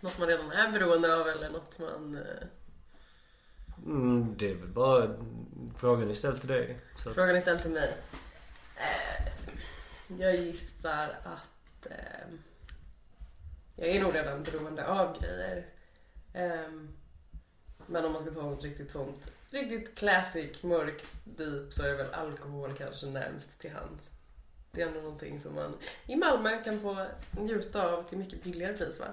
[0.00, 2.16] något man redan är beroende av eller något man...
[2.16, 2.46] eh,
[3.86, 5.16] Mm, det är väl bara
[5.76, 6.80] frågan är ställd till dig.
[7.14, 7.96] Frågan är ställd till mig.
[8.76, 9.32] Eh,
[10.20, 12.28] jag gissar att eh,
[13.80, 15.66] jag är nog redan beroende av grejer.
[16.34, 16.72] Eh,
[17.86, 19.16] men om man ska ta något riktigt sånt,
[19.50, 24.10] riktigt classic, mörkt, deep så är det väl alkohol kanske närmst till hands.
[24.72, 25.74] Det är ändå någonting som man
[26.06, 27.06] i Malmö kan få
[27.40, 29.06] njuta av till mycket billigare pris va?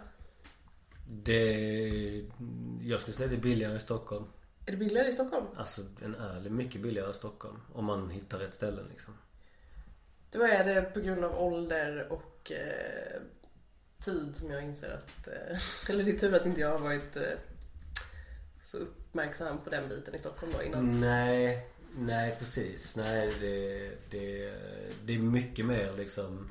[1.09, 2.25] Det,
[2.83, 4.25] jag skulle säga det är billigare i Stockholm.
[4.65, 5.45] Är det billigare i Stockholm?
[5.55, 7.61] Alltså en öl är mycket billigare i Stockholm.
[7.73, 9.13] Om man hittar rätt ställen liksom.
[10.31, 13.21] Då är det på grund av ålder och eh,
[14.07, 17.15] tid som jag inser att, eh, eller det är tur att inte jag har varit
[17.15, 17.23] eh,
[18.71, 21.01] så uppmärksam på den biten i Stockholm då innan.
[21.01, 21.67] Nej,
[21.97, 22.95] nej precis.
[22.95, 24.53] Nej det, det,
[25.05, 26.49] det är mycket mer liksom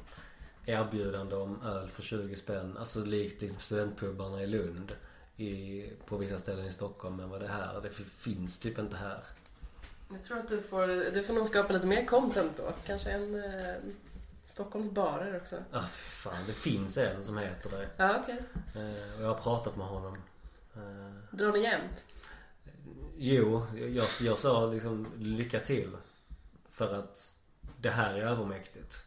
[0.66, 2.76] erbjudande om öl för 20 spänn.
[2.76, 4.92] Alltså likt liksom studentpubarna i Lund.
[5.38, 7.80] I, på vissa ställen i Stockholm än vad det är här.
[7.82, 9.22] Det finns typ inte här.
[10.12, 12.72] Jag tror att du får, du får nog skapa lite mer content då.
[12.86, 13.74] Kanske en eh,
[14.56, 15.56] Stockholms barer också.
[15.72, 17.88] Ah, fan, det finns en som heter det.
[17.96, 18.42] Ja okej.
[18.74, 20.22] Eh, och jag har pratat med honom.
[20.76, 22.04] Eh, Drar ni jämt?
[23.16, 25.96] jo, jag, jag sa liksom lycka till.
[26.70, 27.34] För att
[27.80, 29.04] det här är övermäktigt.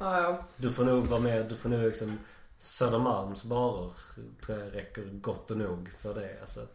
[0.00, 0.44] Ja ja.
[0.56, 2.18] Du får nog vara med, du får nog liksom
[2.58, 3.92] Södermalms barer
[4.44, 6.66] tror jag räcker gott och nog för det alltså.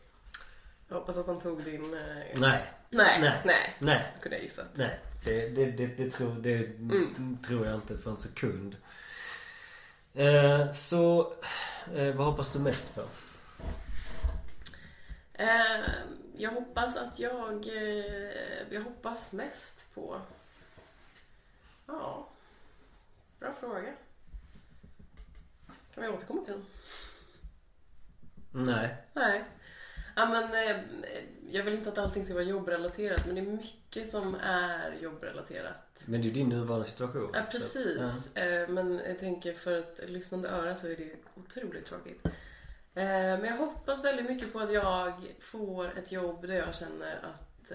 [0.88, 1.93] Jag hoppas att han tog din...
[1.93, 2.39] Eh...
[2.39, 3.21] Nej, Nej.
[3.21, 3.41] Nej.
[3.45, 3.75] Nej.
[3.80, 4.67] nej, Det kunde jag gissat.
[4.73, 4.99] nej.
[5.23, 7.38] Det, det, det, det, tror, det Mm.
[7.47, 8.78] tror jag inte för en sekund.
[10.13, 11.34] Eh, så,
[11.95, 13.02] eh, vad hoppas du mest på?
[15.34, 15.89] Eh,
[16.38, 17.67] jag hoppas att jag...
[17.67, 18.34] Eh,
[18.71, 20.21] jag hoppas mest på...
[21.88, 22.30] Ja.
[23.39, 23.93] Bra fråga.
[25.95, 26.65] Kan vi återkomma till den?
[28.65, 28.95] Nej.
[29.13, 29.43] Nej.
[30.15, 30.84] Ja, men, eh,
[31.52, 36.02] jag vill inte att allting ska vara jobbrelaterat men det är mycket som är jobbrelaterat.
[36.06, 37.30] Men det är ju din nuvarande situation.
[37.34, 38.36] Ja så att- precis.
[38.36, 42.26] Eh, Men jag tänker för ett lyssnande öra så är det otroligt tråkigt.
[42.26, 42.32] Eh,
[43.04, 47.72] Men jag hoppas väldigt mycket på att jag får ett jobb där jag känner att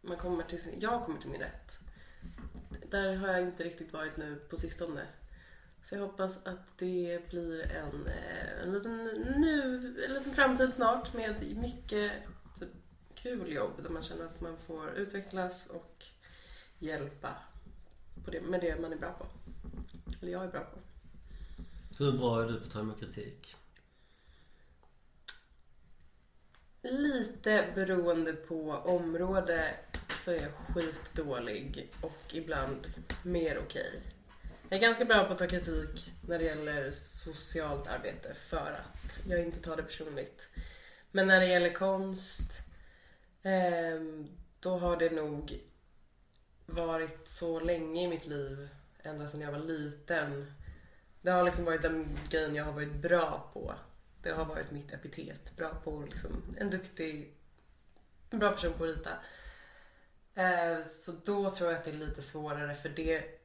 [0.00, 1.70] man kommer till sin, jag kommer till min rätt.
[2.90, 5.00] Där har jag inte riktigt varit nu på sistone.
[5.90, 9.04] Så jag hoppas att det blir en, eh, en, liten,
[9.36, 9.74] nu,
[10.08, 12.12] en liten framtid snart med mycket
[12.58, 12.68] typ,
[13.14, 16.04] kul jobb där man känner att man får utvecklas och
[16.78, 17.36] hjälpa
[18.24, 19.26] på det, med det man är bra på.
[20.20, 20.78] Eller jag är bra på.
[21.98, 23.56] Hur bra är du på att ta emot kritik?
[26.82, 29.76] Lite beroende på område
[30.18, 32.86] så är jag skitdålig och ibland
[33.24, 34.02] mer okej.
[34.72, 39.26] Jag är ganska bra på att ta kritik när det gäller socialt arbete för att
[39.28, 40.48] jag inte tar det personligt.
[41.10, 42.58] Men när det gäller konst
[43.42, 44.28] ehm,
[44.60, 45.60] då har det nog
[46.66, 48.68] varit så länge i mitt liv,
[49.02, 50.52] ända sedan jag var liten.
[51.20, 53.74] Det har liksom varit den grejen jag har varit bra på.
[54.22, 55.56] Det har varit mitt epitet.
[55.56, 57.34] Bra på liksom, en duktig,
[58.30, 59.10] en bra person på att rita.
[60.34, 63.39] Eh, så då tror jag att det är lite svårare för det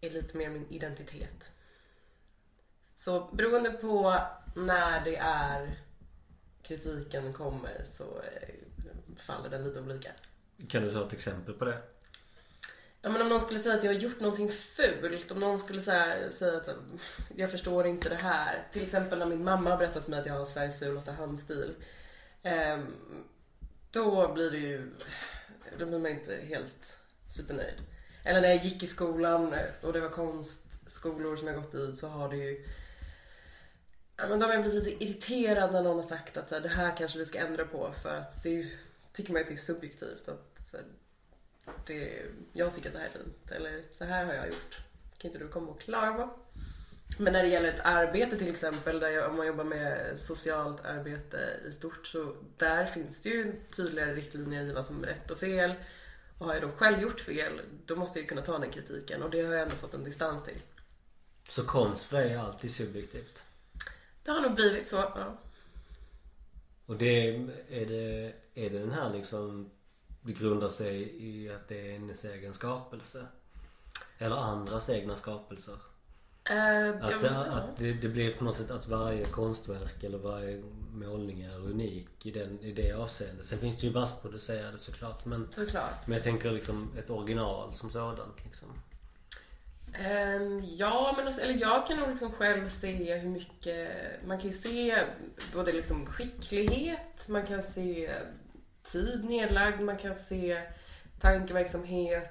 [0.00, 1.44] är lite mer min identitet.
[2.96, 4.20] Så beroende på
[4.54, 5.78] när det är
[6.62, 8.54] kritiken kommer så eh,
[9.26, 10.10] faller den lite olika.
[10.68, 11.78] Kan du ta ett exempel på det?
[13.02, 15.80] Ja men om någon skulle säga att jag har gjort någonting fult, om någon skulle
[15.80, 16.68] här, säga att
[17.36, 18.68] jag förstår inte det här.
[18.72, 21.74] Till exempel när min mamma har berättat för mig att jag har Sveriges fulaste handstil.
[22.42, 22.94] Ehm,
[23.90, 24.92] då blir det ju,
[25.78, 26.98] då blir man inte helt
[27.36, 27.82] supernöjd.
[28.26, 32.08] Eller när jag gick i skolan och det var konstskolor som jag gått i så
[32.08, 32.64] har det ju
[34.16, 36.62] Ja men då har jag blivit lite irriterad när någon har sagt att så här,
[36.62, 38.66] det här kanske vi ska ändra på för att det är
[39.16, 40.28] tycker man att det är subjektivt.
[40.28, 40.86] Att, så här,
[41.86, 44.78] det, jag tycker att det här är fint eller så här har jag gjort.
[45.18, 46.30] Kan inte du komma och klaga på?
[47.18, 50.84] Men när det gäller ett arbete till exempel, där jag, om man jobbar med socialt
[50.84, 55.30] arbete i stort så där finns det ju tydligare riktlinjer i vad som är rätt
[55.30, 55.74] och fel.
[56.38, 59.30] Har jag då själv gjort fel, då måste jag ju kunna ta den kritiken och
[59.30, 60.62] det har jag ändå fått en distans till.
[61.48, 63.42] Så konst för dig är alltid subjektivt?
[64.22, 65.38] Det har nog blivit så, ja.
[66.86, 67.36] Och det
[67.68, 69.70] är det, är det den här liksom
[70.22, 73.26] Det grundar sig i att det är ens egen skapelse?
[74.18, 75.78] Eller andras egna skapelser?
[76.48, 80.62] Jag Att, vet- att det, det blir på något sätt att varje konstverk eller varje
[80.92, 83.46] målning är unik i, den, i det avseendet.
[83.46, 86.06] Sen finns det ju massproducerade såklart men Såklart.
[86.06, 88.68] Men jag tänker liksom ett original som sådant liksom.
[89.94, 93.88] Ehm, ja, men alltså, eller jag kan nog liksom själv se hur mycket,
[94.26, 94.98] man kan ju se
[95.54, 98.10] både liksom skicklighet, man kan se
[98.92, 100.62] tid nedlagd, man kan se
[101.20, 102.30] tankeverksamhet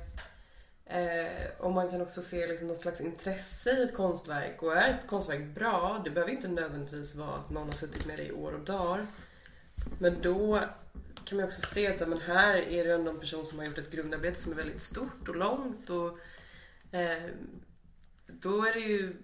[0.86, 4.64] eh, och man kan också se liksom något slags intresse i ett konstverk.
[4.64, 8.20] Och är ett konstverk bra, det behöver inte nödvändigtvis vara att någon har suttit med
[8.20, 9.08] det i år och dagar.
[10.00, 10.62] Men då
[11.26, 13.66] kan man också se att här, men här är det ändå en person som har
[13.66, 16.20] gjort ett grundarbete som är väldigt stort och långt och
[16.96, 17.30] Eh,
[18.28, 19.16] då är det ju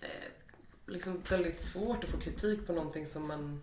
[0.00, 0.30] eh,
[0.86, 3.60] liksom väldigt svårt att få kritik på någonting som man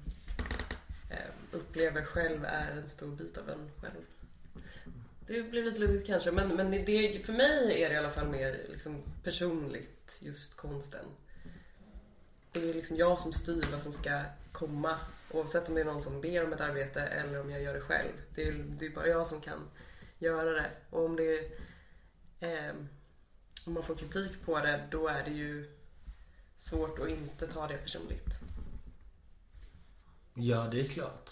[1.09, 4.05] eh, upplever själv är en stor bit av en själv.
[5.29, 8.29] Det blir lite luddigt kanske men, men det, för mig är det i alla fall
[8.29, 11.05] mer liksom personligt just konsten.
[12.51, 14.97] Det är liksom jag som styr vad som ska komma
[15.31, 17.81] oavsett om det är någon som ber om ett arbete eller om jag gör det
[17.81, 18.11] själv.
[18.35, 19.69] Det är, det är bara jag som kan
[20.19, 20.69] göra det.
[20.89, 21.49] Och om det är
[22.39, 22.75] Eh,
[23.65, 25.69] om man får kritik på det då är det ju
[26.59, 28.27] svårt att inte ta det personligt.
[30.33, 31.29] Ja det är klart.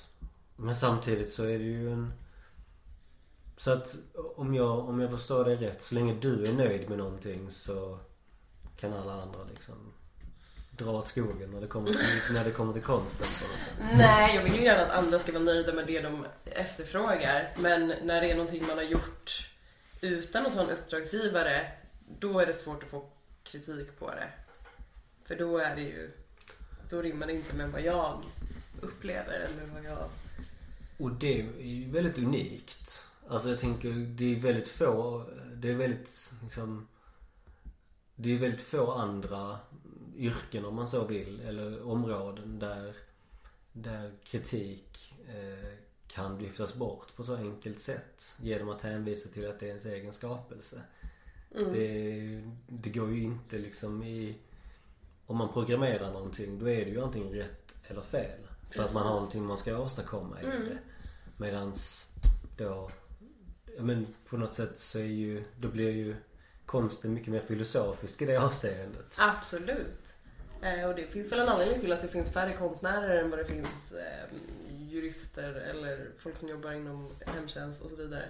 [0.56, 2.14] Men samtidigt så är det ju en
[3.58, 3.96] så att
[4.36, 8.00] om jag, om jag förstår dig rätt, så länge du är nöjd med någonting så
[8.78, 9.94] kan alla andra liksom
[10.72, 12.02] dra åt skogen när det kommer till,
[12.34, 13.98] när det kommer till konsten på något sätt.
[13.98, 17.52] Nej, jag vill ju gärna att andra ska vara nöjda med det de efterfrågar.
[17.58, 19.50] Men när det är någonting man har gjort
[20.02, 21.72] utan att ha en uppdragsgivare,
[22.20, 23.10] då är det svårt att få
[23.44, 24.30] kritik på det.
[25.26, 26.12] För då är det ju,
[26.90, 28.24] då rimmar det inte med vad jag
[28.82, 30.10] upplever eller vad jag...
[30.98, 33.07] Och det är ju väldigt unikt.
[33.30, 36.88] Alltså jag tänker, det är väldigt få, det är väldigt liksom
[38.16, 39.60] Det är väldigt få andra
[40.16, 42.96] yrken om man så vill, eller områden där
[43.74, 45.74] Där kritik eh,
[46.08, 49.86] kan lyftas bort på så enkelt sätt genom att hänvisa till att det är ens
[49.86, 50.82] egen skapelse.
[51.56, 51.74] Mm.
[51.74, 54.36] Det, det går ju inte liksom i
[55.26, 58.40] Om man programmerar någonting då är det ju antingen rätt eller fel.
[58.72, 59.16] För att man har Precis.
[59.16, 60.66] någonting man ska åstadkomma i Mm.
[60.66, 60.78] det.
[61.38, 62.06] Medans
[62.58, 62.90] då
[63.78, 66.16] ja, men på något sätt så är ju då blir ju
[66.66, 69.16] konsten mycket mer filosofisk i det avseendet.
[69.20, 70.14] Absolut.
[70.62, 73.40] Eh, och det finns väl en anledning till att det finns färre konstnärer än vad
[73.40, 74.30] det finns eh,
[74.80, 78.26] jurister eller folk som jobbar inom hemtjänst och så vidare.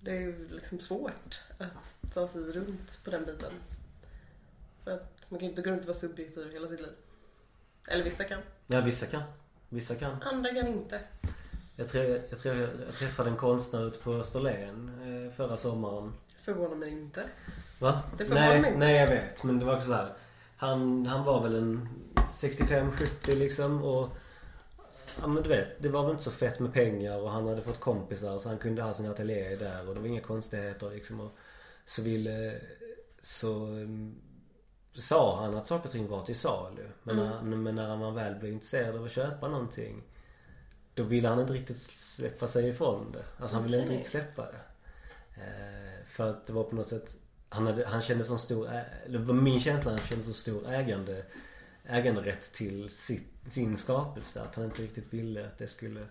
[0.00, 3.52] Det är ju liksom svårt att ta sig runt på den biten.
[4.84, 6.92] För att man kan ju inte gå runt och vara subjektiv hela sitt liv.
[7.88, 9.22] Eller vissa kan, Ja vissa kan.
[9.68, 10.22] Vissa kan.
[10.22, 11.00] andra kan inte.
[11.80, 16.12] Jag, tror, jag, tror jag, träffade en konstnär ute på Österlen eh, förra sommaren.
[16.44, 17.24] Förvånar mig inte.
[17.78, 18.02] Va?
[18.18, 18.78] Det förvånar nej, mig inte.
[18.86, 19.42] nej jag vet.
[19.44, 20.12] Men det var också så här.
[20.56, 21.88] Han, han var väl en
[22.32, 24.08] 65-70 liksom och
[25.20, 27.62] Ja men du vet, det var väl inte så fett med pengar och han hade
[27.62, 31.20] fått kompisar så han kunde ha sin ateljé där och det var inga konstigheter liksom
[31.20, 31.30] och
[31.86, 32.60] så ville
[33.22, 34.14] så um,
[34.94, 36.88] sa han att saker och ting var till salu.
[37.02, 37.50] Men, Mm.
[37.50, 40.02] när, men när han väl blev intresserad av att köpa någonting
[40.94, 43.24] då ville han inte riktigt släppa sig ifrån det.
[43.38, 44.60] Alltså han ville inte riktigt släppa det.
[45.40, 47.16] Eh, för att det var på något sätt
[47.48, 48.68] han, hade, han kände sån stor,
[49.06, 51.24] eller var min känsla, han kände så stor ägande
[51.84, 56.06] äganderätt till sitt, sin skapelse att han inte riktigt ville att det skulle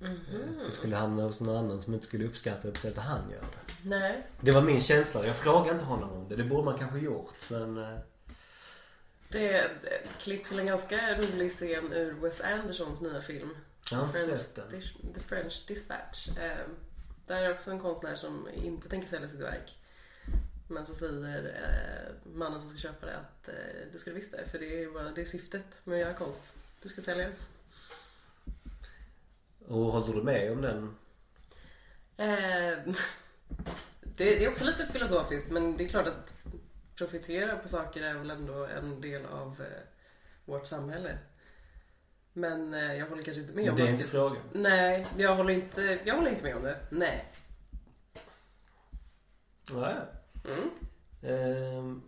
[0.00, 0.58] Mhm.
[0.66, 3.40] det skulle hamna hos någon annan som inte skulle uppskatta det på sättet han gör
[3.40, 3.88] det.
[3.88, 4.26] Nej.
[4.40, 5.26] Det var min känsla.
[5.26, 6.36] Jag frågade inte honom om det.
[6.36, 7.98] Det borde man kanske gjort men eh,
[9.30, 13.56] Det är ett klipp till en ganska rolig scen ur Wes Andersons nya film.
[13.90, 16.28] jag inte French The French Dispatch.
[16.28, 16.66] Eh,
[17.26, 19.78] där är också en konstnär som inte tänker sälja sitt verk.
[20.68, 24.48] Men så säger eh, mannen som ska köpa det att eh, du ska visst det,
[24.50, 26.42] för det är, bara, det är syftet med att göra konst.
[26.82, 27.34] Du ska sälja det.
[29.66, 30.96] Och håller du med om den?
[32.16, 32.78] Eh,
[34.00, 36.39] det, det är också lite filosofiskt men det är klart att
[37.00, 39.82] profitera på saker är väl ändå en del av eh,
[40.44, 41.18] vårt samhälle.
[42.32, 44.42] Men eh, jag håller kanske inte med om det är att inte frågan.
[44.52, 46.76] Nej, jag håller inte, jag håller inte med om det.
[46.90, 47.32] Nej.
[49.72, 50.50] Ja, ja.
[50.50, 50.70] Mm.
[51.22, 52.02] Ehm,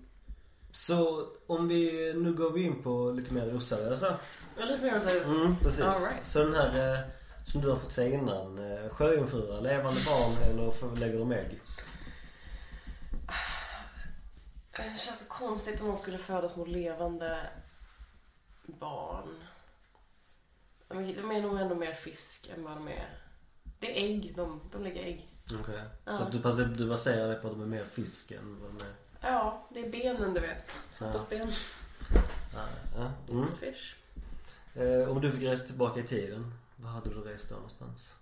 [0.73, 4.19] så om vi, nu går vi in på lite mer oseriösa.
[4.57, 5.81] Och lite mer här, Mm, precis.
[5.81, 6.27] All right.
[6.27, 7.01] Så den här eh,
[7.47, 8.59] som du har fått se innan.
[8.73, 11.61] Eh, sjöjungfrur, levande barn eller lägger de ägg?
[14.83, 17.47] Det känns så konstigt om de skulle födas mot levande
[18.67, 19.45] barn.
[20.89, 23.09] De är nog ändå mer fisk än vad de är.
[23.79, 25.29] Det är ägg, de, de lägger ägg.
[25.61, 25.83] Okej.
[26.05, 26.13] Ja.
[26.13, 28.85] Så du, baserar, du baserar det på att de är mer fisk än vad de
[28.85, 28.93] är?
[29.21, 30.71] Ja, det är benen du vet.
[30.99, 31.13] Ja.
[31.13, 31.51] Fotbollsben.
[32.55, 32.65] Ja,
[32.97, 33.33] ja.
[33.33, 33.49] Mm.
[33.57, 33.97] Fish.
[34.75, 38.13] Eh, om du fick resa tillbaka i tiden, var hade du rest då någonstans?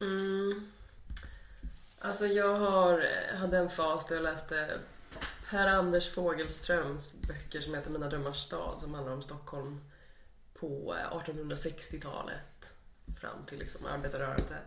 [0.00, 0.70] Mm.
[1.98, 3.04] Alltså jag har,
[3.36, 4.80] hade en fas där jag läste
[5.50, 9.80] Per-Anders Fogelströms böcker som heter Mina drömmars stad som handlar om Stockholm
[10.54, 12.72] på eh, 1860-talet
[13.20, 14.58] fram till liksom arbetarrörelsen.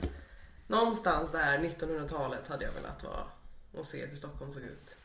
[0.67, 3.23] Någonstans där 1900-talet hade jag velat vara
[3.71, 4.95] och se hur Stockholm såg ut.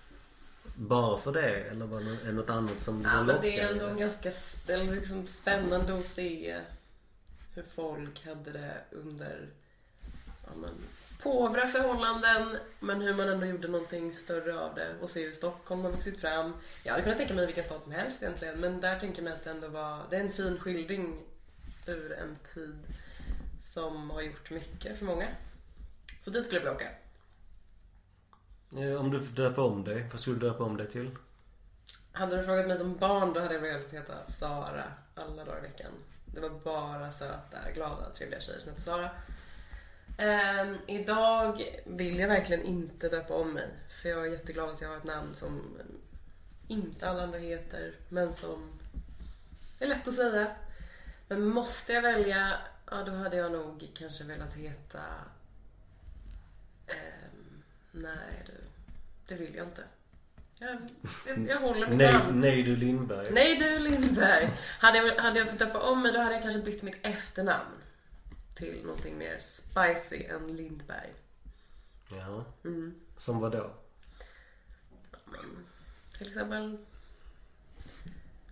[0.76, 3.94] Bara för det eller var det nå- något annat som Ja, men det är ändå
[3.94, 4.32] ganska
[4.66, 6.60] liksom spännande att se
[7.54, 9.48] hur folk hade det under
[10.46, 10.74] ja, men,
[11.32, 15.80] påvra förhållanden men hur man ändå gjorde någonting större av det och se hur Stockholm
[15.84, 16.56] har vuxit fram.
[16.84, 19.44] Jag hade kunnat tänka mig vilken stad som helst egentligen men där tänker mig att
[19.44, 21.22] det ändå var, det är en fin skildring
[21.86, 22.76] ur en tid
[23.64, 25.26] som har gjort mycket för många.
[26.24, 26.90] Så dit skulle jag vilja åka.
[28.90, 31.10] Eh, Om du får döpa om dig, vad skulle du döpa om dig till?
[32.12, 35.62] Hade du frågat mig som barn då hade jag velat heta Sara alla dagar i
[35.62, 35.92] veckan.
[36.34, 39.10] Det var bara söta, glada, trevliga tjejer som hette Sara.
[40.18, 43.68] Ehm, idag vill jag verkligen inte döpa om mig.
[44.02, 45.78] För jag är jätteglad att jag har ett namn som
[46.68, 47.92] inte alla andra heter.
[48.08, 48.70] Men som
[49.80, 50.46] är lätt att säga.
[51.28, 52.58] Men måste jag välja,
[52.90, 55.00] ja då hade jag nog kanske velat heta
[56.86, 58.52] Ehm, nej du,
[59.28, 59.84] det vill jag inte.
[60.58, 60.78] Jag,
[61.26, 62.40] jag, jag håller mitt Nej, namn.
[62.40, 63.30] nej du Lindberg.
[63.32, 64.50] Nej du Lindberg.
[64.80, 67.72] Hade jag, hade jag fått döpa om mig då hade jag kanske bytt mitt efternamn.
[68.56, 71.12] Till någonting mer spicy än Lindberg.
[72.10, 72.44] Ja.
[72.64, 72.94] Mm.
[73.18, 73.70] Som vad då?
[75.24, 75.66] Men,
[76.18, 76.78] till exempel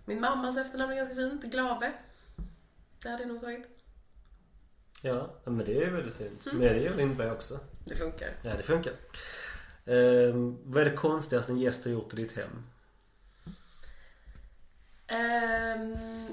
[0.05, 1.43] min mammas efternamn är ganska fint.
[1.43, 1.93] Glave.
[3.01, 3.65] Det hade jag nog tagit.
[5.01, 6.45] Ja, men det är väldigt fint.
[6.45, 6.57] Mm.
[6.57, 7.59] Men det gör Lindberg också.
[7.85, 8.29] Det funkar.
[8.41, 8.93] Ja, det funkar.
[9.85, 12.63] Ehm, vad är det konstigaste en gäst har gjort i ditt hem?
[15.07, 16.27] Ehm,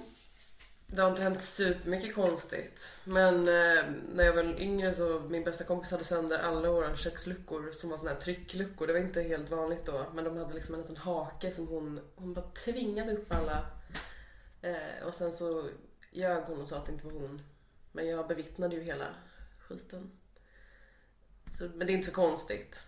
[0.94, 2.96] det har inte hänt supermycket konstigt.
[3.04, 3.84] Men eh,
[4.14, 7.98] när jag var yngre så min bästa kompis hade sönder alla våra köksluckor som var
[7.98, 8.86] såna här tryckluckor.
[8.86, 10.06] Det var inte helt vanligt då.
[10.14, 13.66] Men de hade liksom en liten hake som hon, hon bara tvingade upp alla.
[14.62, 15.68] Eh, och sen så
[16.10, 17.42] ljög hon och sa att det inte var hon.
[17.92, 19.06] Men jag bevittnade ju hela
[19.58, 20.10] skiten.
[21.58, 22.86] Så, men det är inte så konstigt.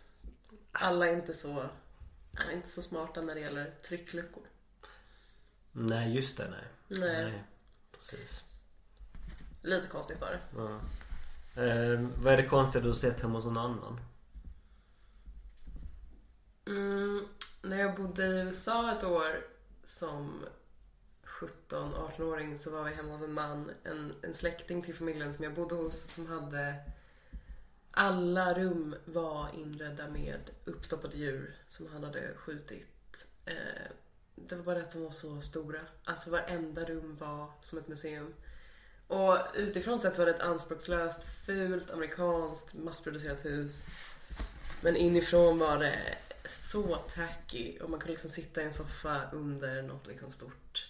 [0.73, 1.69] Alla är inte så,
[2.35, 4.43] alla är inte så smarta när det gäller tryckluckor.
[5.73, 7.01] Nej, just det, nej.
[7.01, 7.45] Nej.
[8.11, 8.45] Precis.
[9.63, 10.41] Lite konstigt var det.
[10.57, 10.81] Ja.
[11.63, 14.01] Ehm, vad är det konstiga du har sett hemma hos någon annan?
[16.67, 17.29] Mm,
[17.63, 19.47] när jag bodde i USA ett år
[19.85, 20.45] som
[21.25, 25.55] 17-18-åring så var vi hemma hos en man, en, en släkting till familjen som jag
[25.55, 26.75] bodde hos som hade
[27.91, 33.27] alla rum var inredda med uppstoppade djur som han hade skjutit.
[33.45, 33.91] Eh,
[34.35, 35.81] det var bara det att de var så stora.
[36.05, 38.35] Alltså varenda rum var som ett museum.
[39.07, 43.83] Och utifrån sett var det ett anspråkslöst, fult, amerikanskt, massproducerat hus.
[44.83, 46.19] Men inifrån var det
[46.49, 50.89] så tacky och man kunde liksom sitta i en soffa under något liksom stort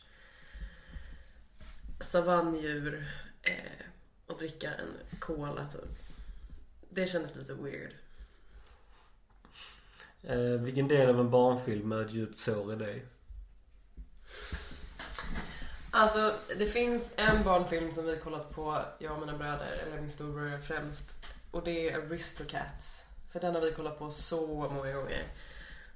[2.01, 3.09] savanndjur
[3.43, 3.87] eh,
[4.27, 5.99] och dricka en cola typ.
[6.91, 7.95] Det kändes lite weird.
[10.23, 13.05] Eh, vilken del av en barnfilm är ett djupt sår i dig?
[15.91, 20.01] Alltså det finns en barnfilm som vi har kollat på, jag och mina bröder, eller
[20.01, 21.11] min storbror främst.
[21.51, 23.05] Och det är Aristocats.
[23.33, 25.25] För den har vi kollat på så många gånger.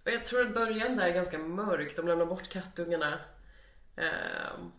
[0.05, 1.97] Och jag tror att början där är ganska mörk.
[1.97, 3.19] De lämnar bort kattungarna.
[3.97, 4.73] Ehm,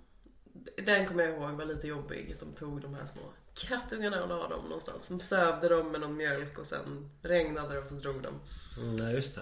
[0.78, 2.36] den kommer jag ihåg var lite jobbig.
[2.39, 3.22] De tog de här små
[3.53, 5.07] kattungarna och la dem någonstans.
[5.07, 8.39] De sövde dem med någon mjölk och sen regnade det och så drog de.
[8.78, 9.41] Mm, nej, just det.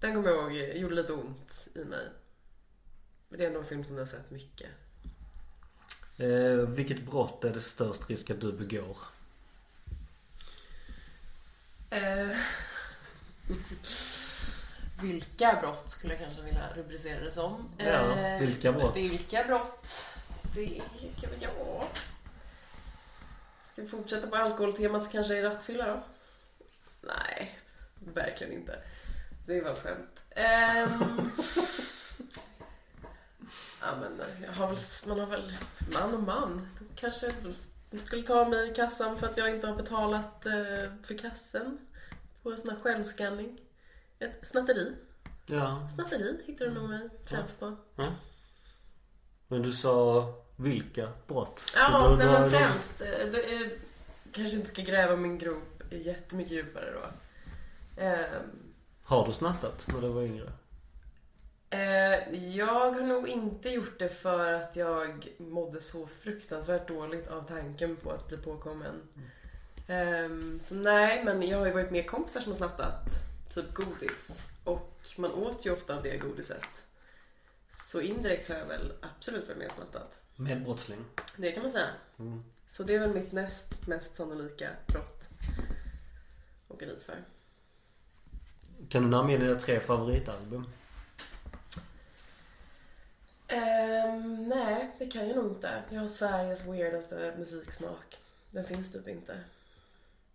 [0.00, 2.08] Den kommer jag ihåg gjorde lite ont i mig.
[3.30, 4.68] Men det är ändå en film som jag har sett mycket.
[6.18, 8.96] Eh, vilket brott är det störst risk att du begår?
[11.90, 12.36] Eh,
[15.02, 17.68] vilka brott skulle jag kanske vilja rubricera det som.
[17.78, 18.96] Ja, Eh, vilka brott?
[18.96, 20.04] Vilka brott?
[20.54, 20.82] Det
[21.20, 21.86] kan väl jag.
[23.72, 26.02] Ska vi fortsätta på alkoholtemat så kanske det är rattfylla då?
[27.00, 27.58] Nej,
[27.94, 28.78] verkligen inte.
[29.46, 30.24] Det var ett skämt.
[30.30, 31.30] Ehm,
[33.80, 35.52] ja men jag har väl, man har väl
[35.92, 36.68] man och man.
[36.96, 37.34] Kanske
[37.92, 40.52] de skulle ta mig i kassan för att jag inte har betalat eh,
[41.02, 41.78] för kassen
[42.42, 43.60] på en sån här självskanning.
[44.18, 44.92] Ett snatteri.
[45.46, 45.88] Ja.
[45.94, 47.76] Snatteri hittade de nog mig främst på.
[47.96, 48.12] ja.
[49.48, 50.26] Men du sa
[50.56, 51.72] vilka brott?
[51.76, 53.00] Ja, då- nej, men då- främst.
[53.00, 53.70] eh, Det är,
[54.32, 57.06] kanske inte ska gräva min grop jättemycket djupare då.
[58.02, 58.42] Ehm,
[59.02, 60.52] Har du snattat när du var yngre?
[61.70, 67.48] Eh, jag har nog inte gjort det för att jag mådde så fruktansvärt dåligt av
[67.48, 69.02] tanken på att bli påkommen.
[69.86, 73.04] Ehm, så nej, men jag har ju varit med kompisar som har snattat
[73.54, 74.40] typ godis.
[74.64, 76.82] Och man åt ju ofta av det godiset.
[77.90, 80.20] Så indirekt har jag väl absolut varit med och snattat.
[80.36, 81.04] Medbrottsling.
[81.36, 81.88] Det kan man säga.
[82.18, 82.44] Mm.
[82.66, 85.28] Så det är väl mitt näst mest sannolika brott.
[86.68, 87.24] Åka dit för.
[88.88, 90.66] Kan du namnge dina tre favoritalbum?
[93.50, 95.82] Ehm, nej, det kan jag nog inte.
[95.90, 98.18] Jag har Sveriges weirdaste musiksmak.
[98.50, 99.40] Den finns typ inte.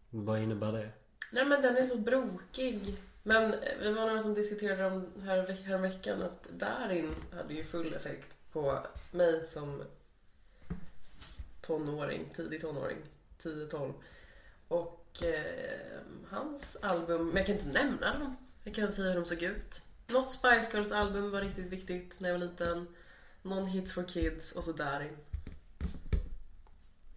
[0.10, 0.90] Vad innebär det?
[1.32, 2.98] Nej men den är så brokig.
[3.24, 7.94] Men det var några som diskuterade om här, här veckan att Darin hade ju full
[7.94, 8.80] effekt på
[9.12, 9.84] mig som
[11.62, 12.98] tonåring, tidig tonåring,
[13.44, 13.94] 10-12.
[14.68, 16.00] Och eh,
[16.30, 18.36] hans album, men jag kan inte nämna dem.
[18.64, 19.82] Jag kan säga hur de såg ut.
[20.08, 22.88] Något Spice Girls album var riktigt viktigt när jag var liten.
[23.46, 25.18] Någon Hits for Kids och så Darin.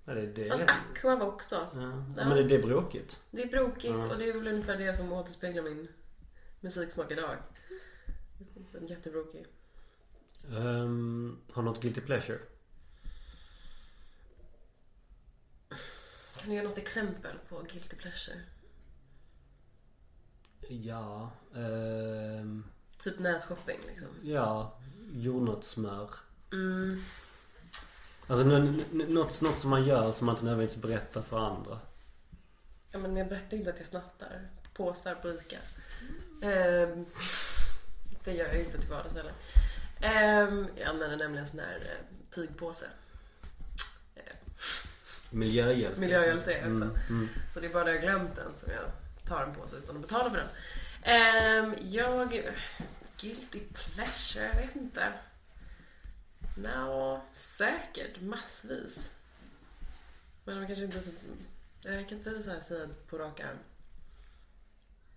[0.04, 1.54] Ja, det, det, Fast Aqua var också.
[1.54, 1.70] ja.
[1.74, 2.04] Ja.
[2.16, 3.22] ja, men det, det är bråkigt.
[3.30, 4.10] Det är brokigt Ja.
[4.12, 5.88] och det är väl ungefär det som återspeglar min
[6.60, 7.36] musiksmak idag.
[8.74, 9.46] Är jättebrokig.
[10.50, 12.38] Um, har du något guilty pleasure?
[16.38, 18.40] Kan du ge något exempel på guilty pleasure?
[20.68, 21.30] Ja.
[21.54, 22.64] ehm,
[23.02, 24.08] Typ nätshopping liksom.
[24.22, 24.78] ja.
[25.12, 26.10] Jordnötssmör.
[26.52, 27.02] Mm.
[28.26, 31.78] Alltså något, något som man gör som man inte nödvändigtvis berättar för andra.
[32.90, 35.58] Ja men jag berättar inte att jag snattar påsar på ICA.
[36.42, 37.06] Ehm,
[38.24, 39.32] det gör jag ju inte till vardags heller.
[40.00, 42.86] Ehm, jag använder nämligen en sån här eh, tygpåse.
[44.14, 44.22] Eh,
[45.30, 45.96] Miljöhjälp.
[45.96, 46.66] Miljöhjälte också.
[46.66, 47.28] Mm, mm.
[47.54, 48.84] Så det är bara när jag glömt den som jag
[49.28, 50.48] tar en påse utan att betala för den.
[51.02, 52.42] Ehm, jag...
[53.20, 55.12] Guilty pleasure, jag vet inte.
[56.56, 59.12] Nå, säkert massvis.
[60.44, 61.10] Men de kanske inte så...
[61.82, 63.58] Jag kan inte så här säga på rak arm.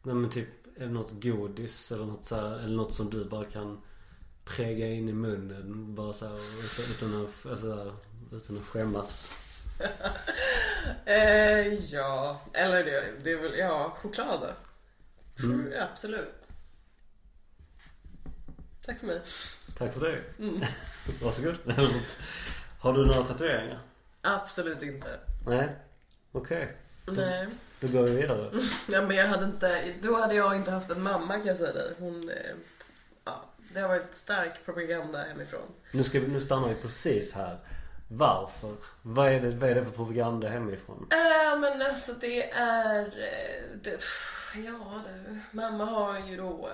[0.04, 3.26] Nej men typ, är det något godis eller något så här, eller något som du
[3.26, 3.82] bara kan
[4.46, 7.96] präga in i munnen bara så här, utan, utan att, alltså,
[8.32, 9.32] utan att skämmas.
[11.06, 14.50] Eh, ja, eller det, det är väl, ja, choklad då.
[15.40, 15.72] Mm.
[15.72, 16.34] Ja, absolut.
[18.86, 19.22] Tack för mig.
[19.78, 20.44] Tack för det.
[20.44, 20.62] Mm.
[21.22, 21.56] Varsågod.
[22.80, 23.80] Har du några tatueringar?
[24.22, 25.20] Absolut inte.
[25.46, 25.76] Nej.
[26.32, 26.78] Okej.
[27.06, 27.48] Nej.
[27.80, 28.52] Då går vi vidare.
[28.88, 31.74] Ja, men jag hade inte, då hade jag inte haft en mamma kan jag säga
[31.74, 31.94] dig.
[32.00, 32.36] Hon, eh,
[33.26, 35.68] ja, det har varit stark propaganda hemifrån.
[35.92, 37.58] Nu, ska vi, nu stannar vi precis här.
[38.14, 38.72] Varför?
[39.02, 41.08] Vad är det, vad är det för propaganda hemifrån?
[41.12, 44.00] Äh, men alltså det är, eh, det,
[44.56, 46.70] ja du, mamma har ju då,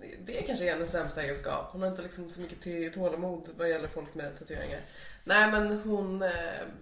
[0.00, 1.68] Det det är kanske hennes sämsta egenskap.
[1.72, 4.80] Hon har inte liksom så mycket till tålamod vad gäller folk med tatueringar.
[5.24, 6.22] Nej men hon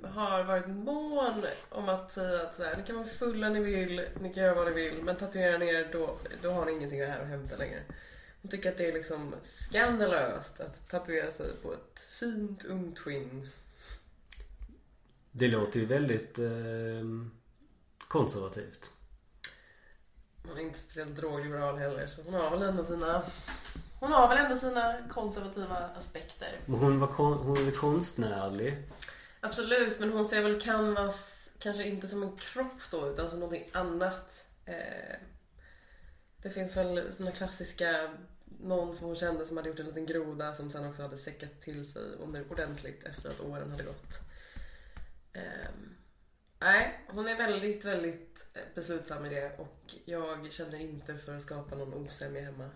[0.03, 4.34] har varit mån om att säga att sådär, ni kan vara fulla ni vill, ni
[4.34, 7.20] kan göra vad ni vill men tatuerar ni er då, då har ni ingenting här
[7.20, 7.80] att hämta längre.
[8.42, 13.49] Hon tycker att det är liksom skandalöst att tatuera sig på ett fint ungt skinn.
[15.37, 17.05] Det låter ju väldigt eh,
[18.09, 18.91] konservativt.
[20.47, 23.22] Hon är inte speciellt drogliberal heller så hon har väl ändå sina
[24.01, 26.61] Hon har väl ändå sina konservativa aspekter.
[26.66, 28.76] Men hon, var kon, hon är konstnärlig.
[29.41, 33.68] Absolut men hon ser väl canvas kanske inte som en kropp då utan som någonting
[33.72, 34.45] annat.
[34.64, 35.16] Eh,
[36.43, 38.14] det finns väl såna klassiska
[38.61, 41.61] någon som hon kände som hade gjort en liten groda som sen också hade säckat
[41.61, 42.03] till sig
[42.51, 44.20] ordentligt efter att åren hade gått.
[45.35, 45.95] Ehm,
[46.59, 51.43] nej, hon är väldigt, väldigt eh, beslutsam i det och jag känner inte för att
[51.43, 52.70] skapa någon osämja hemma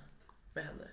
[0.54, 0.88] med henne.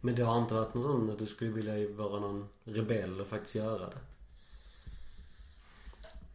[0.00, 3.26] Men det har inte varit någon sån att du skulle vilja vara någon rebell och
[3.26, 3.98] faktiskt göra det?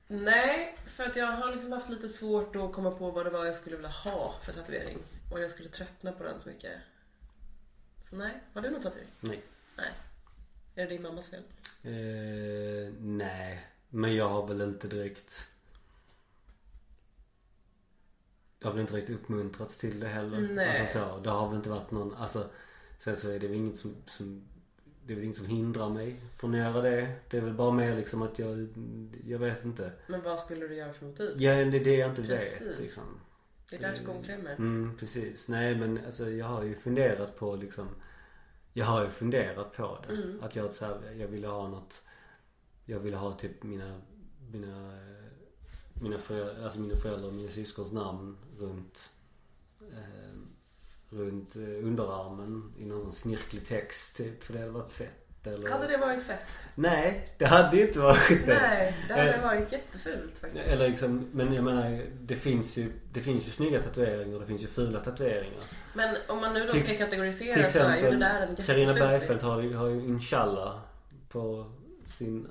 [0.08, 3.46] Nej, för att jag har liksom haft lite svårt att komma på vad det var
[3.46, 4.98] jag skulle vilja ha för tatuering.
[5.32, 6.82] Och jag skulle tröttna på den så mycket.
[8.02, 9.10] Så nej, har du någon tatuering?
[9.20, 9.44] Nej.
[9.78, 9.92] Nej.
[10.76, 11.44] Är det din mammas fel?
[11.84, 13.68] Eh, nej.
[13.96, 15.48] Men jag har väl inte direkt
[18.60, 20.42] Jag har väl inte direkt uppmuntrats till det heller.
[20.42, 20.82] Nej.
[20.82, 22.50] Alltså så, det har väl inte varit någon, alltså
[23.00, 24.44] Sen så är det väl inget som, som
[25.06, 27.16] Det är väl inget som hindrar mig från att göra det.
[27.30, 28.68] Det är väl bara mer liksom att jag,
[29.26, 29.92] jag vet inte.
[30.08, 31.42] Men vad skulle du göra för motiv?
[31.42, 32.62] Ja det är det jag inte Precis.
[32.62, 33.20] vet liksom.
[33.70, 34.52] Det är där skon klämmer.
[34.52, 35.48] Mm, precis.
[35.48, 37.88] Nej men alltså jag har ju funderat på liksom
[38.74, 40.14] Jag har ju funderat på det.
[40.14, 40.44] Mm.
[40.44, 42.02] Att jag så här, jag ville ha något
[42.86, 44.02] Jag ville ha typ mina
[44.52, 44.98] Mina
[46.02, 49.10] Mina föräldrar, alltså mina föräldrar och mina syskons namn runt
[49.92, 50.34] eh,
[51.10, 54.44] Runt eh, underarmen i någon snirklig text typ.
[54.44, 56.40] För det hade varit fett eller Hade det varit fett?
[56.76, 58.60] Nej, det hade ju inte varit det.
[58.62, 60.64] Nej, det hade Eh, varit jättefult faktiskt.
[60.66, 64.48] eller liksom, men jag menar det finns ju, det finns ju snygga tatueringar och det
[64.48, 65.62] finns ju fula tatueringar.
[65.96, 68.48] Men om man nu då Till- ska kategorisera Till så är ju det exempel där
[68.48, 70.80] en Carina jätteful Bergfeldt har har ju inshallah
[71.30, 71.72] på
[72.06, 72.48] sin,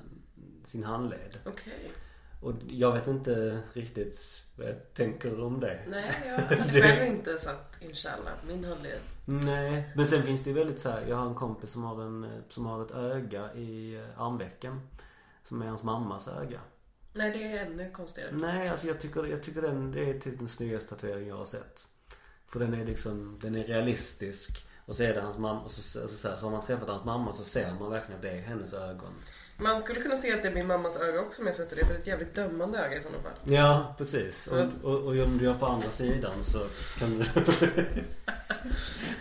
[0.72, 1.38] sin handled.
[1.44, 1.92] Okej.
[2.40, 5.84] Och jag vet inte riktigt vad jag tänker om det.
[5.88, 9.00] Nej, jag har själv inte satt inshallah på min handled.
[9.24, 12.02] Nej, men sen finns det ju väldigt så här, jag har en kompis som har
[12.02, 14.80] en, som har ett öga i eh, armvecken.
[15.44, 16.60] Som är hans mammas öga.
[17.12, 18.30] Nej, det är ännu konstigare.
[18.32, 21.44] Nej, alltså jag tycker, jag tycker den, det är typ den snyggaste tatueringen jag har
[21.44, 21.88] sett.
[22.46, 24.66] För den är liksom, den är realistisk.
[24.86, 26.88] Och så är det hans mamma, och så, alltså så, här, så har man träffat
[26.88, 29.12] hans mamma så ser man verkligen att det är hennes ögon.
[29.62, 31.82] Man skulle kunna se att det är min mammas öga också om jag sätter det
[31.86, 33.32] för det är ett jävligt dömande öga i sådana fall.
[33.44, 34.42] Ja, precis.
[34.42, 36.58] Så- Och, och, och om du gör på andra sidan så
[36.98, 37.24] kan du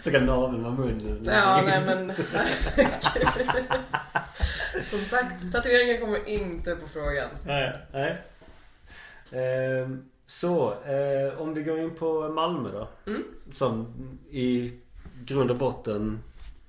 [0.01, 1.21] Så kan naveln vara munnen.
[1.25, 2.13] Ja, nej men
[4.89, 7.29] Som sagt, tatueringar kommer inte på frågan.
[7.45, 8.21] Nej, nej.
[9.31, 12.87] Ehm, så, eh, om vi går in på Malmö då.
[13.11, 13.23] Mm.
[13.51, 13.93] Som
[14.31, 14.73] i
[15.25, 16.19] grund och botten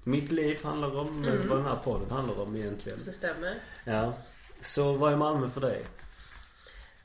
[0.05, 1.49] mitt liv handlar om, Mm.
[1.49, 2.99] vad den här podden handlar om egentligen.
[3.05, 3.55] Det stämmer.
[3.85, 4.15] Ja.
[4.61, 5.85] Så vad är Malmö för dig?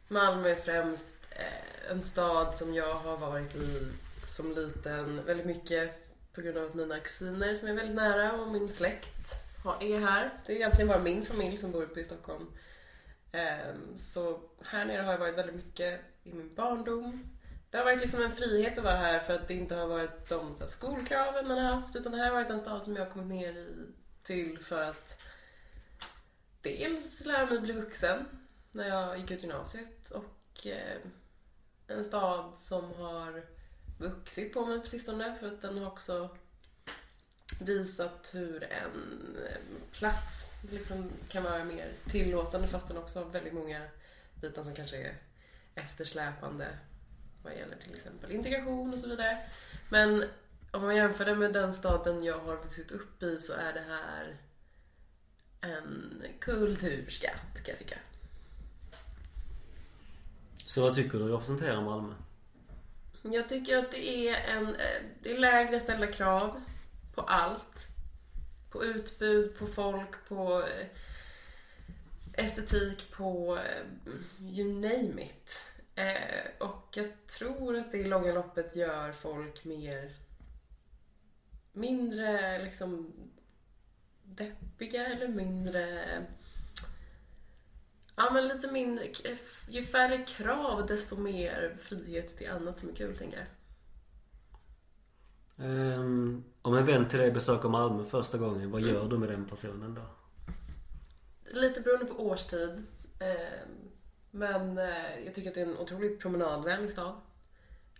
[0.07, 3.87] Malmö är främst eh, en stad som jag har varit i
[4.27, 5.91] som liten väldigt mycket
[6.33, 9.33] på grund av att mina kusiner som är väldigt nära och min släkt
[9.81, 10.33] är här.
[10.45, 12.45] Det är egentligen bara min familj som bor uppe i Stockholm.
[13.31, 17.23] Ehm, Så här nere har jag varit väldigt mycket i min barndom.
[17.77, 20.29] Det har varit liksom en frihet att vara här för att det inte har varit
[20.29, 22.95] de så här, skolkraven man har haft utan det här har varit en stad som
[22.95, 23.75] jag har kommit ner i
[24.23, 25.21] till för att
[26.61, 28.25] dels lära mig bli vuxen
[28.71, 30.97] när jag gick ut gymnasiet och eh,
[31.87, 33.43] en stad som har
[33.99, 36.29] vuxit på mig på sistone för att den har också
[37.61, 39.57] visat hur en eh,
[39.91, 43.81] plats liksom kan vara mer tillåtande fast den också har väldigt många
[44.41, 45.17] bitar som kanske är
[45.75, 46.67] eftersläpande
[47.43, 49.37] vad gäller till exempel integration och så vidare.
[49.89, 50.25] Men
[50.71, 53.83] om man jämför det med den staden jag har vuxit upp i så är det
[53.87, 54.37] här
[55.61, 57.97] en kulturskatt kan jag tycka.
[60.65, 62.13] Så vad tycker du representerar Malmö?
[63.21, 66.61] Jag tycker att det är en eh, det är lägre ställda krav
[67.15, 67.87] på allt.
[68.71, 70.85] På utbud, på folk, på eh,
[72.45, 74.11] estetik, på eh,
[74.41, 75.65] you name it.
[75.97, 80.15] Eh, Och jag tror att det i långa loppet gör folk mer
[81.73, 83.13] mindre liksom
[84.23, 86.07] deppiga eller mindre
[88.15, 89.13] Ja men lite mindre,
[89.69, 93.47] ju färre krav desto mer frihet till annat som är kul tänker jag.
[95.67, 99.45] Ehm, om en vän till dig besöker Malmö första gången, vad gör du med den
[99.45, 100.01] personen då?
[101.45, 102.83] Lite beroende på årstid.
[103.19, 103.67] Eh,
[104.31, 107.15] Men eh, jag tycker att det är en otroligt promenadvänlig stad.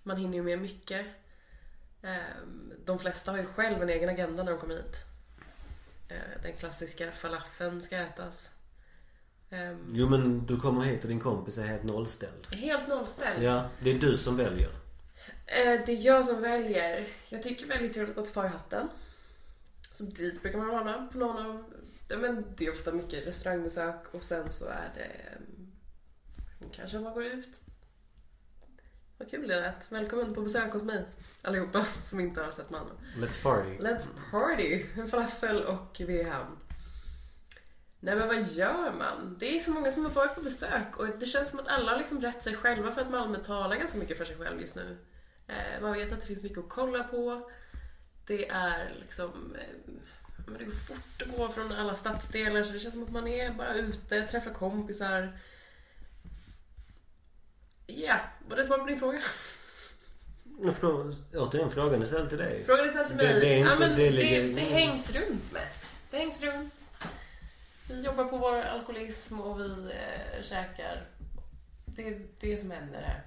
[0.03, 1.05] Man hinner ju med mycket.
[2.03, 2.15] Eh,
[2.85, 4.95] De flesta har ju själv en egen agenda när de kommer hit.
[6.09, 8.49] Eh, Den klassiska falafeln ska ätas.
[9.49, 12.45] Eh, Jo men du kommer hit och din kompis är helt nollställd.
[12.51, 13.43] Helt nollställd.
[13.43, 14.69] Ja, det är du som väljer.
[15.45, 17.07] Eh, Det är jag som väljer.
[17.29, 18.87] Jag tycker väldigt trevligt att gå till Farhatten.
[19.93, 21.63] Så dit brukar man vara på någon av...
[22.09, 25.11] Ja, men det är ofta mycket restaurangbesök och sen så är det...
[26.75, 27.49] Kanske man går ut.
[29.17, 29.91] Vad kul det lät.
[29.91, 31.05] Välkommen på besök hos mig
[31.41, 32.91] allihopa som inte har sett Malmö.
[33.15, 33.77] Let's party.
[33.77, 34.85] Let's party!
[34.95, 36.57] En falafel och hem.
[37.99, 39.37] Nej men vad gör man?
[39.39, 41.91] Det är så många som har varit på besök och det känns som att alla
[41.91, 44.75] har liksom rätt sig själva för att Malmö talar ganska mycket för sig själv just
[44.75, 44.97] nu.
[45.47, 47.51] Eh, man vet att det finns mycket att kolla på.
[48.27, 49.55] Det är liksom...
[49.59, 49.93] Eh,
[50.47, 53.27] men det går fort att gå från alla stadsdelar så det känns som att man
[53.27, 55.39] är bara ute, träffar kompisar.
[57.87, 59.21] Ja, var det svar på din fråga?
[60.59, 62.63] Frå- Återigen frågan är ställd till dig.
[62.65, 63.25] Frågan är ställd till mig.
[63.33, 65.85] Det- det är inte- ja, men det det, ligger- det, hängs runt mest.
[66.11, 66.73] Det hängs runt.
[67.89, 71.05] Vi jobbar på vår alkoholism och vi eh, käkar.
[71.85, 73.23] Det är det som händer här.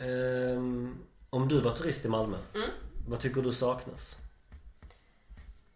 [0.00, 0.98] Ehm,
[1.30, 2.70] om du var turist i Malmö, Mm.
[3.08, 4.16] vad tycker du saknas?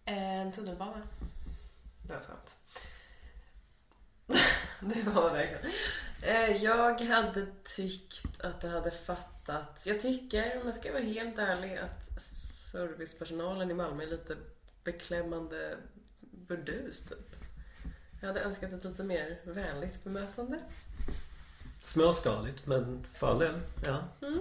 [0.04, 1.02] En tunnelbana.
[2.02, 2.56] Det var skämt.
[4.80, 5.72] det var verkligen.
[6.22, 9.86] Eh, Jag hade tyckt att det hade fattats.
[9.86, 12.22] Jag tycker, om jag ska vara helt ärlig, att
[12.72, 14.36] servicepersonalen i Malmö är lite
[14.84, 15.76] beklämmande
[16.20, 17.36] burdus typ.
[18.20, 20.58] Jag hade önskat ett lite mer vänligt bemötande.
[21.82, 23.60] Småskaligt, men för all del.
[23.86, 23.98] Ja.
[24.22, 24.40] Mm.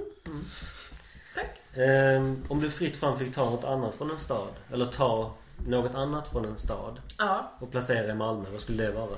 [1.35, 1.59] Tack.
[1.77, 5.33] Ehm, om du fritt fram fick ta något annat från en stad, eller ta
[5.67, 7.51] något annat från en stad Ja.
[7.59, 9.17] och placera i Malmö, vad skulle det vara?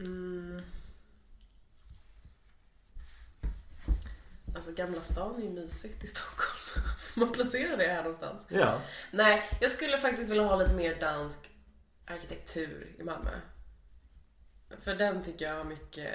[0.00, 0.62] Mm.
[4.54, 6.86] Alltså Gamla stan är ju mysigt i Stockholm.
[7.16, 8.42] Man placera det här någonstans?
[8.48, 8.82] Ja.
[9.10, 11.38] Nej, jag skulle faktiskt vilja ha lite mer dansk
[12.04, 13.40] arkitektur i Malmö.
[14.82, 16.14] För den tycker jag har mycket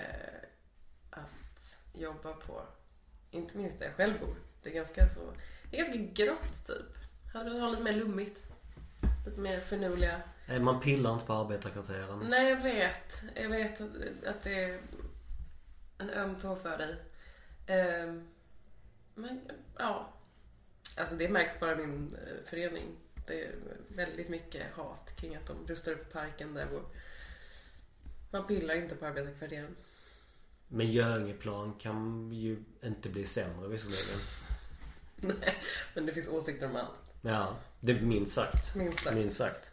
[1.09, 2.61] att jobba på.
[3.31, 4.35] Inte minst där jag själv bor.
[4.63, 5.33] Det är ganska så...
[5.71, 6.95] Det är ganska grått typ.
[7.33, 8.44] Jag hade velat ha lite mer lummigt.
[9.25, 10.21] Lite mer finurliga.
[10.61, 12.19] Man pillar inte på arbetarkvarteren.
[12.19, 13.21] Nej, jag vet.
[13.35, 13.89] Jag vet att,
[14.27, 14.81] att det är
[15.97, 16.95] en öm tå för dig.
[17.67, 18.27] Ehm,
[19.15, 19.41] men
[19.77, 20.13] ja.
[20.97, 22.95] Alltså det märks bara i min eh, förening.
[23.27, 23.55] Det är
[23.87, 26.85] väldigt mycket hat kring att de rustar upp parken där jag bor.
[28.31, 29.75] Man pillar inte på arbetarkvarteren.
[30.67, 34.19] Men Göingeplan kan ju inte bli sämre visserligen.
[35.39, 35.55] Nej,
[35.93, 37.13] men det finns åsikter om allt.
[37.21, 38.75] Ja, det är minst sagt.
[38.75, 39.15] Minst sagt.
[39.15, 39.71] Minst sagt.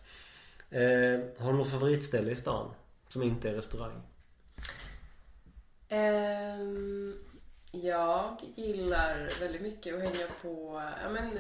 [0.71, 2.75] Eh, har du något favoritställe i stan?
[3.09, 4.03] Som inte är restaurang?
[5.89, 7.19] Ehm,
[7.71, 11.39] jag gillar väldigt mycket att hänga på ja, men,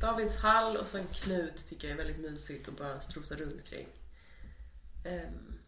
[0.00, 3.88] Davids hall och sen Knut tycker jag är väldigt mysigt att bara strosa runt kring.
[5.04, 5.58] Ehm,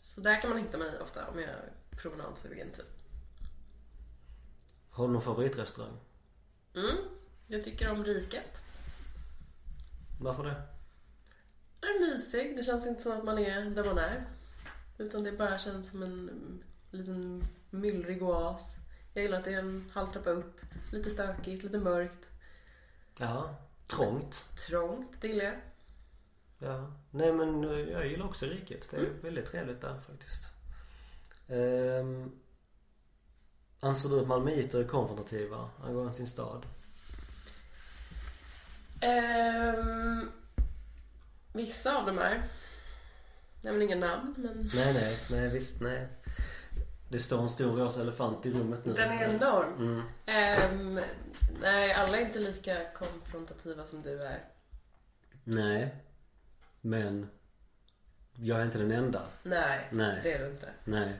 [0.00, 2.86] så där kan man hitta mig ofta om jag är promenadsugen typ.
[4.90, 5.98] Har du någon favoritrestaurang?
[6.74, 6.96] Mm.
[7.46, 8.63] Jag tycker om riket.
[10.20, 10.62] Varför det?
[11.80, 12.56] Det är mysig.
[12.56, 14.24] Det känns inte som att man är där man är.
[14.98, 18.76] Utan det bara känns som en mm, liten myllrig oas.
[19.14, 20.60] Jag gillar att det är en halv trappa upp.
[20.92, 22.26] Lite stökigt, lite mörkt.
[23.18, 23.56] Ja.
[23.86, 24.44] Trångt.
[24.68, 25.54] Trångt, det gillar jag.
[26.58, 26.92] Ja.
[27.10, 28.90] Nej men eh, jag gillar också riket.
[28.90, 30.42] Det är väldigt trevligt där faktiskt.
[31.48, 32.40] Um,
[33.80, 36.66] anser du att malmöiter är konfrontativa angående sin stad?
[39.04, 40.30] Ehm,
[41.52, 42.42] vissa av dem är.
[43.60, 46.08] Jag nämner inga namn men Nej nej, nej visst nej.
[47.08, 48.92] Det står en stor rosa elefant i rummet nu.
[48.92, 49.74] den är enorm.
[49.78, 50.02] Mm.
[50.26, 51.00] Ehm,
[51.60, 54.44] nej, alla är inte lika konfrontativa som du är.
[55.44, 55.94] Nej.
[56.80, 57.30] Men
[58.34, 59.22] jag är inte den enda.
[59.42, 60.20] Nej, Nej.
[60.22, 60.68] det är du inte.
[60.84, 61.12] Nej.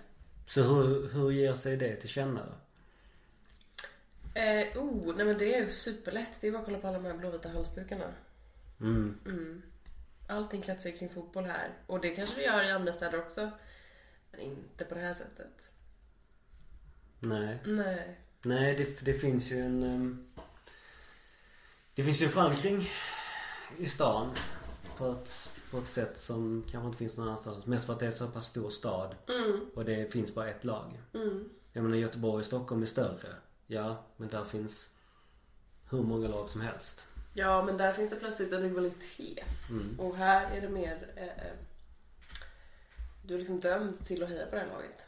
[0.47, 2.53] Så hur, hur ger sig det till känna då?
[4.35, 6.29] Eh, oh, nej men det är ju superlätt.
[6.41, 8.13] Det är bara att kolla på alla de här blåvita halsdukarna.
[8.81, 9.19] Mm.
[9.27, 9.63] Mm.
[10.29, 11.71] Allting kretsar kring fotboll här.
[11.87, 13.51] Och det kanske det gör i andra städer också.
[14.31, 15.53] Men inte på det här sättet.
[17.21, 17.59] Nej.
[17.67, 18.21] Nej.
[18.43, 20.27] Nej det, det finns ju en ehm,
[21.95, 22.91] Det finns ju en förankring
[23.79, 24.31] i stan
[24.97, 27.67] på ett, på ett sätt som kanske inte finns någon annanstans.
[27.67, 30.65] Mest för att det är så pass stor stad Mm, och det finns bara ett
[30.65, 31.01] lag.
[31.15, 31.49] mm.
[31.73, 33.35] Jag menar Göteborg och Stockholm är större.
[33.67, 34.91] Ja, men där finns
[35.91, 37.07] hur många lag som helst.
[37.33, 39.45] Ja, men där finns det plötsligt en rivalitet.
[39.71, 40.01] Mm.
[40.01, 41.13] Och här är det mer...
[41.17, 41.53] Eh,
[43.23, 45.07] du är liksom dömd till att heja på det här laget.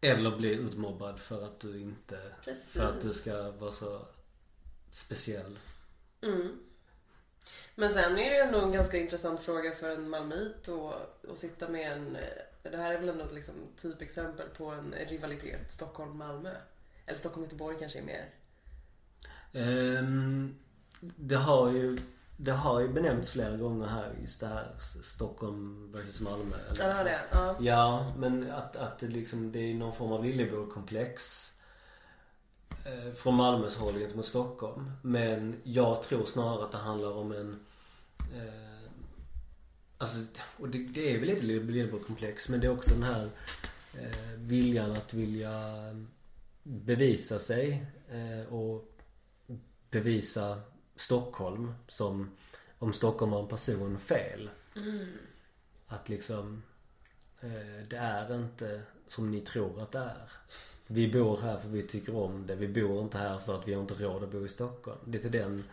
[0.00, 2.72] Eller bli utmobbad för att du inte Precis.
[2.72, 4.06] För att du ska vara så
[4.90, 5.58] speciell.
[6.20, 6.58] Mm.
[7.74, 11.38] Men sen är det ju ändå en ganska intressant fråga för en malmöit att, att
[11.38, 12.18] sitta med en...
[12.70, 16.50] eh, Det här är väl ändå liksom typexempel på en rivalitet Stockholm-Malmö.
[17.06, 18.28] Eller Stockholm-Göteborg kanske är mer.
[19.52, 20.54] Ehm,
[21.00, 21.98] det har ju
[22.36, 26.56] Det har ju benämnts flera gånger här just det här Stockholm versus Malmö.
[26.70, 27.20] eller Ja, det har det.
[27.32, 27.56] Ja.
[27.60, 31.46] Ja, men att, att det liksom det är någon form av Lillebror-komplex
[32.86, 34.92] eh, Från Malmös håll gentemot Stockholm.
[35.02, 37.60] Men jag tror snarare att det handlar om en
[38.34, 38.69] eh,
[40.00, 40.18] Alltså,
[40.58, 43.30] och det, det är väl lite Lillebror-komplex men det är också den här
[43.94, 45.74] eh, viljan att vilja
[46.62, 49.00] bevisa sig eh, och
[49.90, 50.60] bevisa
[50.96, 52.30] Stockholm som
[52.78, 54.50] om Stockholm har en person fel.
[54.76, 55.08] Mm.
[55.86, 56.62] Att liksom
[57.40, 60.30] eh, det är inte som ni tror att det är.
[60.86, 62.54] Vi bor här för vi tycker om det.
[62.54, 65.12] Vi bor inte här för att vi har inte råd att bo i Stockholm.
[65.12, 65.64] Lite den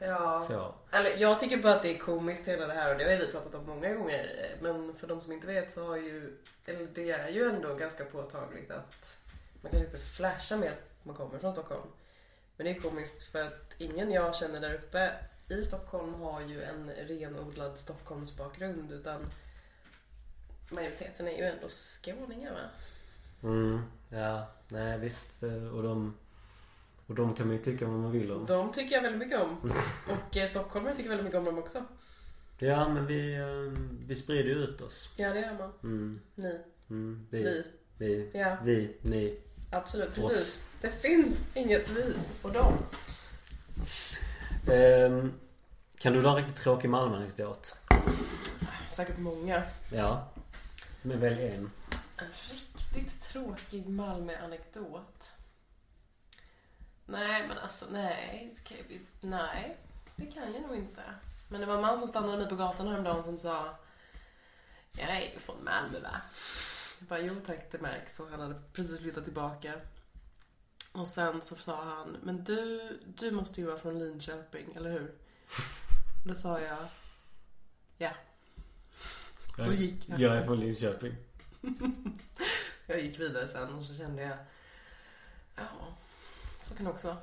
[0.00, 0.44] Ja.
[0.46, 0.74] så.
[0.96, 3.32] Eller, jag tycker bara att det är komiskt hela det här och det har vi
[3.32, 4.50] pratat om många gånger.
[4.50, 6.36] eh, Men för de som inte vet så har ju,
[6.66, 9.16] eller det är ju ändå ganska påtagligt att
[9.62, 11.82] man kanske inte flashar med att man kommer från Stockholm.
[12.56, 15.12] Men det är komiskt för att ingen jag känner där uppe
[15.48, 19.26] i Stockholm har ju en renodlad Stockholmsbakgrund utan
[20.70, 22.70] majoriteten är ju ändå skåningar va?
[23.42, 25.42] Mm, ja, nej visst.
[25.42, 26.16] eh, Och de
[27.10, 28.46] och de kan man ju tycka vad man vill om.
[28.46, 29.72] De tycker jag väldigt mycket om.
[30.30, 31.84] Och eh, stockholmare tycker väldigt mycket om dem också.
[32.58, 35.08] Ja men vi, eh, vi sprider ju ut oss.
[35.16, 35.72] Ja det gör man.
[35.82, 36.58] Mm, Ni,
[36.90, 37.64] mm, vi, vi.
[37.98, 38.56] vi, Ja.
[38.64, 39.38] vi, ni.
[39.72, 40.32] Absolut, Oss.
[40.32, 40.64] precis.
[40.80, 42.72] Det finns inget vi och dem.
[44.70, 45.32] Ehm,
[45.98, 47.74] kan du dra riktigt tråkig Malmö-anekdot?
[48.90, 49.62] Säkert många.
[49.92, 50.28] Ja.
[51.02, 51.70] Men välj en.
[52.16, 55.19] En riktigt tråkig Malmö-anekdot.
[57.10, 58.54] Nej, men alltså nej.
[59.20, 59.76] Nej,
[60.16, 61.02] det kan jag nog inte.
[61.48, 63.78] Men det var en man som stannade mig på gatan häromdagen som sa
[64.92, 66.20] Jag är ju från Malmö va?
[66.98, 68.20] Jag bara, jo tack det märks.
[68.20, 69.74] Och han hade precis flyttat tillbaka.
[70.92, 75.14] Och sen så sa han, men du, du måste ju vara från Linköping, eller hur?
[76.26, 76.88] Då sa jag,
[77.98, 78.10] ja.
[79.56, 80.20] Så gick jag.
[80.20, 81.16] Jag är från Linköping.
[82.86, 84.36] Jag gick vidare sen och så kände jag,
[85.56, 85.96] ja,
[86.70, 87.16] så kan det också vara.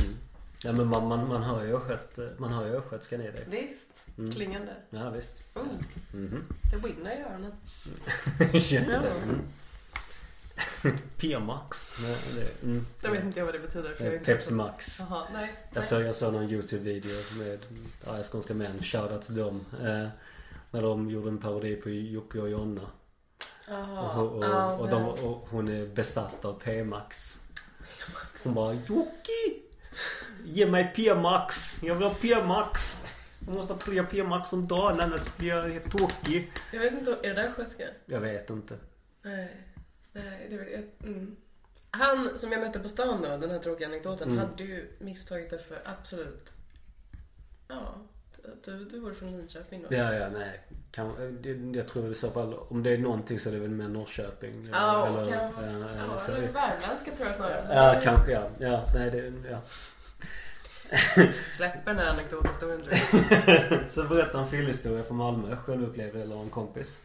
[0.00, 0.14] Mm.
[0.62, 3.44] Ja men man, man, man hör ju östgöt, man hör ju östgötskan i dig.
[3.50, 4.32] Visst, Mm.
[4.32, 4.74] klingande.
[4.90, 5.42] Ja visst.
[5.54, 5.62] Oh,
[6.12, 6.44] Mhm.
[6.70, 7.52] det winner i öronen.
[8.52, 8.80] Just Ja.
[9.00, 9.10] det.
[9.10, 9.40] Mm.
[11.16, 11.94] P-max.
[12.02, 12.86] Nej, det, mm.
[13.02, 13.94] Jag vet inte jag vad det betyder.
[13.94, 14.98] För jag är Eh, inte Pepsi Max.
[15.00, 15.54] Jaha, nej.
[15.64, 15.82] Jag nej.
[15.82, 17.58] såg, jag såg någon Youtube-video med
[18.06, 18.82] arga skånska män.
[18.82, 19.64] Shoutout till dem.
[19.80, 20.08] Eh,
[20.70, 22.90] när de gjorde en parodi på Jocke och Jonna.
[23.68, 24.20] Jaha.
[24.20, 27.38] Och, och, ja, och, de, och hon är besatt av P-max.
[28.46, 29.60] Hon bara Jocke!
[30.44, 31.78] Ge mig P-max!
[31.82, 32.96] Jag vill ha P-max!
[33.46, 36.52] Jag måste ha tre P-max om dagen annars blir jag helt tokig.
[36.72, 37.84] Jag vet inte, är det där skötska?
[38.06, 38.78] Jag vet inte.
[39.22, 39.56] Nej.
[40.12, 41.36] Nej, det vet jag mm.
[41.90, 44.38] Han som jag mötte på stan då, den här tråkiga anekdoten, Mm.
[44.38, 46.50] hade ju misstagit det för absolut,
[47.68, 47.94] ja,
[48.64, 49.96] du, du var från Linköping då.
[49.96, 50.60] Ja, ja, nej.
[50.90, 53.70] Kan, det, jag tror i så fall om det är någonting så är det väl
[53.70, 54.68] med Norrköping.
[54.72, 56.32] Ja, eller, kan, ja, eller ja, så.
[56.32, 57.74] eller värmländska tror jag snarare.
[57.74, 58.48] Ja, kanske ja.
[58.58, 59.60] Ja, nej det, ja.
[61.56, 62.82] Släpper den här anekdothistorien
[63.90, 65.56] så berätta en fyllhistoria från Malmö.
[65.56, 67.00] Självupplevd eller en kompis.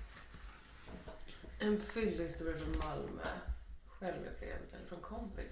[1.60, 3.22] En fyllehistoria från Malmö.
[4.00, 5.52] Självupplevd eller från kompis.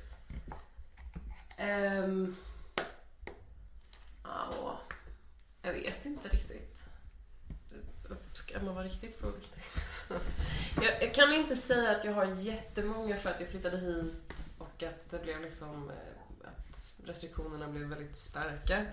[1.59, 2.35] Um,
[4.23, 4.79] ja,
[5.61, 6.75] jag vet inte riktigt.
[8.33, 9.47] Ska man vara riktigt full?
[10.81, 14.83] jag, jag kan inte säga att jag har jättemånga för att jag flyttade hit och
[14.83, 18.85] att det blev liksom eh, att restriktionerna blev väldigt starka.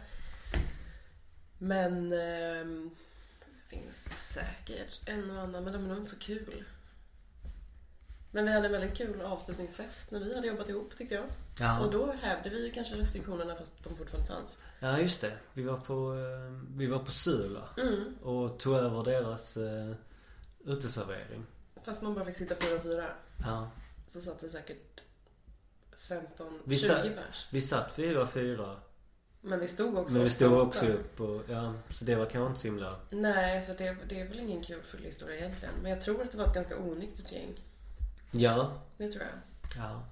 [1.59, 2.89] Men det
[3.69, 6.65] finns säkert en och annan men de är nog inte så kul.
[8.37, 11.25] Men vi hade en väldigt kul avslutningsfest när vi hade jobbat ihop tyckte jag.
[11.59, 11.81] Ja.
[11.81, 14.57] Och då hävde vi ju kanske restriktionerna fast de fortfarande fanns.
[14.81, 15.33] Ja just det.
[15.53, 17.69] Vi var på, eh, vi var på Sula.
[17.77, 18.15] Mm.
[18.23, 19.95] Och tog över deras uh,
[20.65, 21.47] uteservering.
[21.85, 23.11] Fast man bara fick sitta fyra och fyra.
[23.45, 23.71] Ja.
[24.09, 25.01] Så satt vi säkert
[26.09, 27.49] 15, Vi 20 satt- pers.
[27.53, 28.77] Vi satt fyra och fyra.
[29.41, 31.75] Men vi stod också Men vi stod också upp och ja.
[31.91, 33.01] Så det var kanske inte så himla.
[33.11, 35.75] Nej, så det, det är väl ingen kul historia egentligen.
[35.83, 37.63] Men jag tror att det var ett ganska onyktert gäng.
[38.31, 38.73] Ja.
[38.97, 39.33] Det tror jag.
[39.85, 40.03] Ja.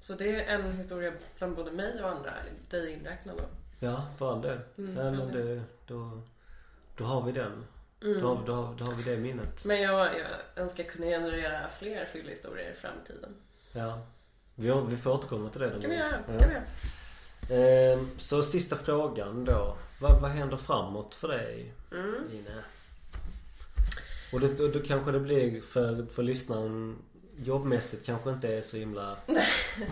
[0.00, 2.32] Så det är en historia bland både mig och andra,
[2.70, 3.44] dig inräknad då.
[3.86, 4.58] Ja, för all del.
[4.78, 6.22] Mm, för men det, då,
[6.96, 7.64] då har vi den.
[8.02, 8.20] Mm.
[8.20, 9.64] Då, har, då, har, då har vi det minnet.
[9.64, 10.26] Men jag, jag
[10.56, 13.34] önskar kunna generera fler fyllhistorier i framtiden.
[13.72, 14.02] Ja.
[14.54, 16.22] Vi, har- vi får återkomma till det kan vi göra.
[16.28, 16.38] Ja.
[16.38, 16.64] kan vi göra.
[17.92, 19.76] Ehm, så sista frågan då.
[20.00, 22.14] Vad, vad händer framåt för dig Mm.
[22.32, 22.62] Ina?
[24.32, 26.96] Och då, då kanske det blir för, för lyssnaren
[27.36, 29.16] jobbmässigt kanske inte är så himla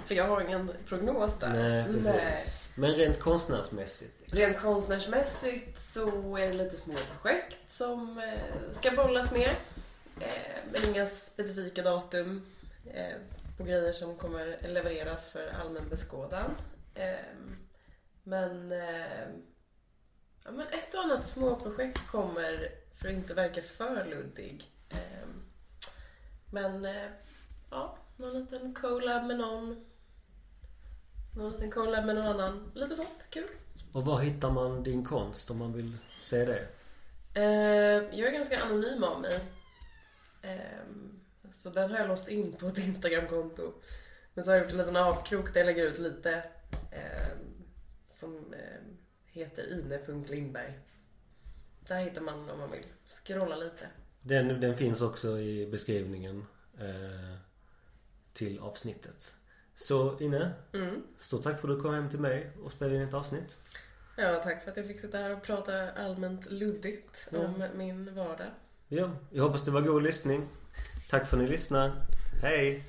[0.07, 1.49] För jag har ingen prognos där.
[1.49, 2.05] Nej precis.
[2.05, 2.43] Nej.
[2.75, 4.21] Men rent konstnärsmässigt.
[4.21, 4.39] liksom.
[4.39, 9.51] Rent konstnärsmässigt så är det lite små projekt som eh, ska bollas med.
[10.21, 12.47] Eh, men inga specifika datum
[12.95, 13.17] eh,
[13.59, 16.51] på grejer som kommer levereras för allmän beskådan.
[16.95, 17.15] Eh,
[18.23, 19.29] men, eh,
[20.45, 22.71] ja, men ett och annat småprojekt kommer
[23.01, 24.71] för att inte verka för luddig.
[24.89, 25.29] Eh,
[26.53, 26.85] men
[27.71, 29.85] ja, någon liten collab med någon.
[31.37, 32.73] Någon liten collab med någon annan.
[32.75, 33.49] Lite sånt, kul.
[33.93, 36.69] Och var hittar man din konst om man vill se det?
[37.35, 39.41] Eh, jag är ganska anonym av mig.
[40.43, 40.81] Eh,
[41.55, 43.73] så den har jag låst in på ett Instagramkonto.
[44.35, 46.43] Men så har jag gjort en liten avkrok där jag lägger ut lite.
[46.91, 47.37] Eh,
[48.11, 48.81] som eh,
[49.27, 50.79] heter ine.lindberg.
[51.89, 53.89] Där hittar man om man vill scrolla lite.
[54.21, 56.47] Den, den finns också i beskrivningen
[56.79, 57.37] eh,
[58.33, 59.37] till avsnittet.
[59.75, 61.03] Så Ine, Mm.
[61.19, 63.59] stort tack för att du kom hem till mig och spelade in ett avsnitt.
[64.17, 67.39] Ja, tack för att jag fick sitta här och prata allmänt luddigt Ja.
[67.39, 68.47] om min vardag.
[68.89, 70.49] Ja, jag hoppas det var god lyssning.
[71.11, 71.93] Tack för att ni lyssnar.
[72.43, 72.85] Hej!